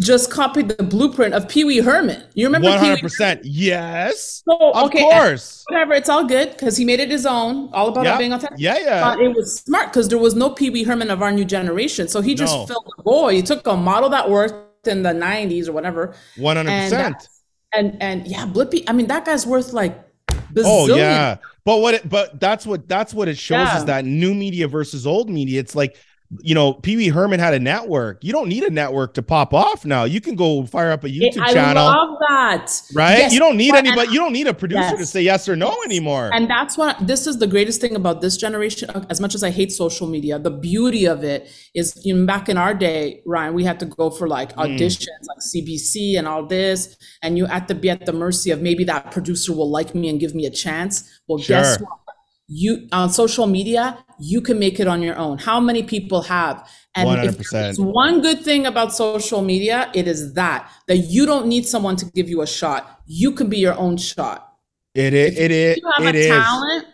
[0.00, 2.24] just copied the blueprint of Pee Wee Herman.
[2.32, 2.70] You remember?
[2.70, 3.44] One hundred percent.
[3.44, 4.42] Yes.
[4.48, 5.62] So, of okay, course.
[5.68, 5.92] Whatever.
[5.92, 7.68] It's all good because he made it his own.
[7.74, 8.18] All about yep.
[8.18, 8.58] being authentic.
[8.58, 9.04] Yeah, yeah.
[9.04, 12.08] But it was smart because there was no Pee Wee Herman of our new generation.
[12.08, 12.64] So he just no.
[12.64, 13.34] filled the void.
[13.34, 16.14] He took a model that worked in the '90s or whatever.
[16.38, 17.28] One hundred percent.
[17.74, 18.84] And and yeah, Blippi.
[18.88, 20.02] I mean, that guy's worth like.
[20.30, 20.64] Oh, bazillion.
[20.64, 21.92] Oh yeah, but what?
[21.92, 23.76] It, but that's what that's what it shows yeah.
[23.76, 25.60] is that new media versus old media.
[25.60, 25.98] It's like
[26.40, 28.22] you know, Pee Wee Herman had a network.
[28.22, 30.04] You don't need a network to pop off now.
[30.04, 31.86] You can go fire up a YouTube I channel.
[31.86, 32.82] I love that.
[32.94, 33.18] Right?
[33.18, 34.12] Yes, you don't need anybody.
[34.12, 34.98] You don't need a producer Yes.
[34.98, 36.30] to say yes or no anymore.
[36.34, 38.90] And that's what this is the greatest thing about this generation.
[39.08, 42.50] As much as I hate social media, the beauty of it is, you know, back
[42.50, 44.76] in our day, Ryan, we had to go for like Mm.
[44.76, 48.60] auditions, like CBC and all this, and you had to be at the mercy of
[48.60, 51.04] maybe that producer will like me and give me a chance.
[51.26, 51.90] Well, guess what?
[52.48, 55.38] You on social media, you can make it on your own.
[55.38, 56.68] How many people have?
[56.94, 57.50] And 100%.
[57.50, 61.94] there's one good thing about social media, it is that that you don't need someone
[61.96, 63.00] to give you a shot.
[63.06, 64.46] You can be your own shot
[64.94, 65.38] it is.
[65.38, 65.76] It is.
[65.76, 66.26] you have It a is.
[66.28, 66.86] talent,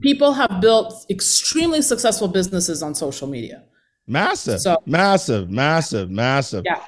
[0.00, 3.62] people have built extremely successful businesses on social media.
[4.06, 4.60] Massive.
[4.60, 5.50] So- massive.
[5.50, 6.10] Massive.
[6.10, 6.62] Massive.
[6.64, 6.80] Yeah.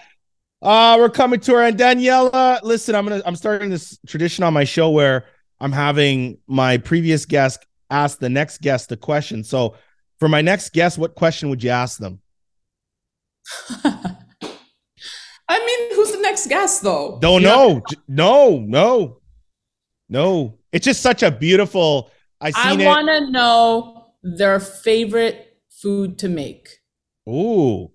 [0.62, 1.78] Uh, we're coming to our end.
[1.78, 5.26] Daniela, listen, I'm gonna I'm starting this tradition on my show where
[5.60, 9.44] I'm having my previous guest ask the next guest the question.
[9.44, 9.76] So
[10.18, 12.20] for my next guest, what question would you ask them?
[15.48, 17.18] I mean, who's the next guest though?
[17.20, 17.82] Don't know.
[18.08, 19.18] No, no,
[20.08, 20.58] no.
[20.72, 22.10] It's just such a beautiful.
[22.40, 26.68] I I want to know their favorite food to make.
[27.28, 27.90] Ooh,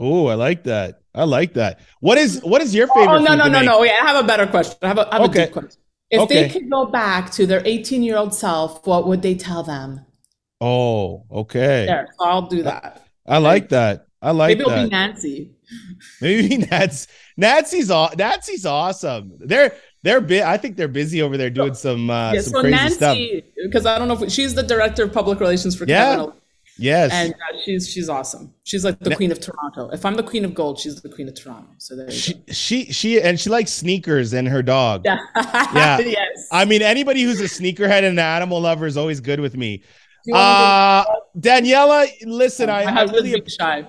[0.00, 1.00] ooh, I like that.
[1.14, 1.80] I like that.
[2.00, 3.16] What is what is your oh, favorite?
[3.16, 3.66] Oh no no no make?
[3.66, 3.80] no!
[3.80, 4.78] Wait, I have a better question.
[4.82, 5.42] I have a, I have Okay.
[5.42, 5.80] a deep question.
[6.10, 6.42] If Okay.
[6.44, 10.00] they could go back to their 18 year old self, what would they tell them?
[10.60, 11.86] Oh, okay.
[11.86, 13.06] There, so I'll do that.
[13.26, 14.06] I like that.
[14.22, 14.84] I like Maybe it'll that.
[14.84, 15.50] be Nancy.
[16.20, 19.32] Maybe Nats Nancy's Nancy's awesome.
[19.40, 20.44] They're they're bit.
[20.44, 23.16] I think they're busy over there doing some uh, yeah, some so crazy stuff.
[23.18, 26.16] Nancy, because I don't know if she's the director of public relations for Yeah.
[26.16, 26.32] Kevin
[26.76, 27.12] Yes.
[27.12, 28.52] and uh, she's she's awesome.
[28.64, 29.90] She's like the Na- queen of Toronto.
[29.90, 31.70] If I'm the queen of gold, she's the queen of Toronto.
[31.78, 35.02] So there she she she and she likes sneakers and her dog.
[35.04, 35.18] Yeah.
[35.74, 35.98] Yeah.
[36.00, 36.48] yes.
[36.50, 39.78] I mean, anybody who's a sneakerhead and an animal lover is always good with me.
[39.78, 39.84] Do
[40.26, 41.04] you wanna Uh
[41.38, 43.86] Daniela, listen, go- I, my I really shy.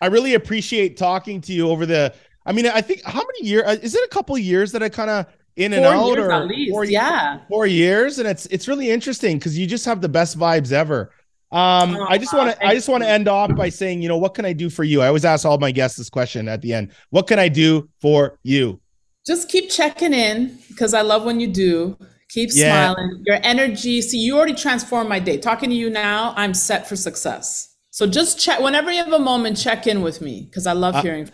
[0.00, 2.14] I really appreciate talking to you over the.
[2.44, 4.04] I mean, I think how many years is it?
[4.04, 5.26] A couple of years that I kind of
[5.56, 6.70] in and out, years or at least.
[6.70, 7.40] four, yeah.
[7.48, 11.10] four years, and it's it's really interesting because you just have the best vibes ever.
[11.52, 14.08] Um, Oh, I just want to I just want to end off by saying, you
[14.08, 15.00] know, what can I do for you?
[15.02, 16.92] I always ask all my guests this question at the end.
[17.10, 18.80] What can I do for you?
[19.26, 21.96] Just keep checking in because I love when you do.
[22.30, 22.92] Keep Yeah.
[22.94, 23.22] smiling.
[23.24, 24.02] Your energy.
[24.02, 25.36] See, you already transformed my day.
[25.36, 27.68] Talking to you now, I'm set for success.
[27.90, 31.00] So just check whenever you have a moment, check in with me because I love
[31.00, 31.30] hearing.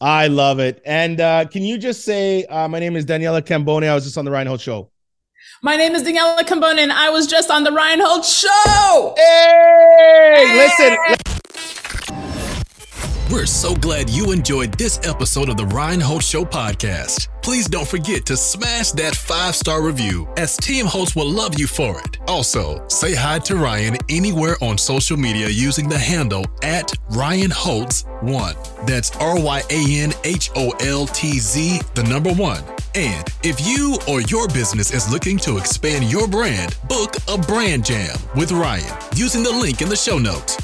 [0.00, 0.82] I love it.
[0.84, 3.88] And uh, can you just say, uh, my name is Daniela Cambone.
[3.88, 4.90] I was just on the Ryan Holtz show.
[5.64, 9.14] My name is Daniela Cambone, and I was just on the Ryan Holtz Show.
[9.16, 10.98] Hey, listen,
[13.30, 17.28] We're so glad you enjoyed this episode of the Ryan Holtz Show podcast.
[17.40, 21.66] Please don't forget to smash that five star review, as Team Holtz will love you
[21.66, 22.18] for it.
[22.28, 28.86] Also, say hi to Ryan anywhere on social media using the handle at Ryan Holtz1.
[28.86, 32.62] That's R Y A N H O L T Z, the number one.
[32.94, 37.84] And if you or your business is looking to expand your brand, book a brand
[37.84, 40.56] jam with Ryan using the link in the show notes.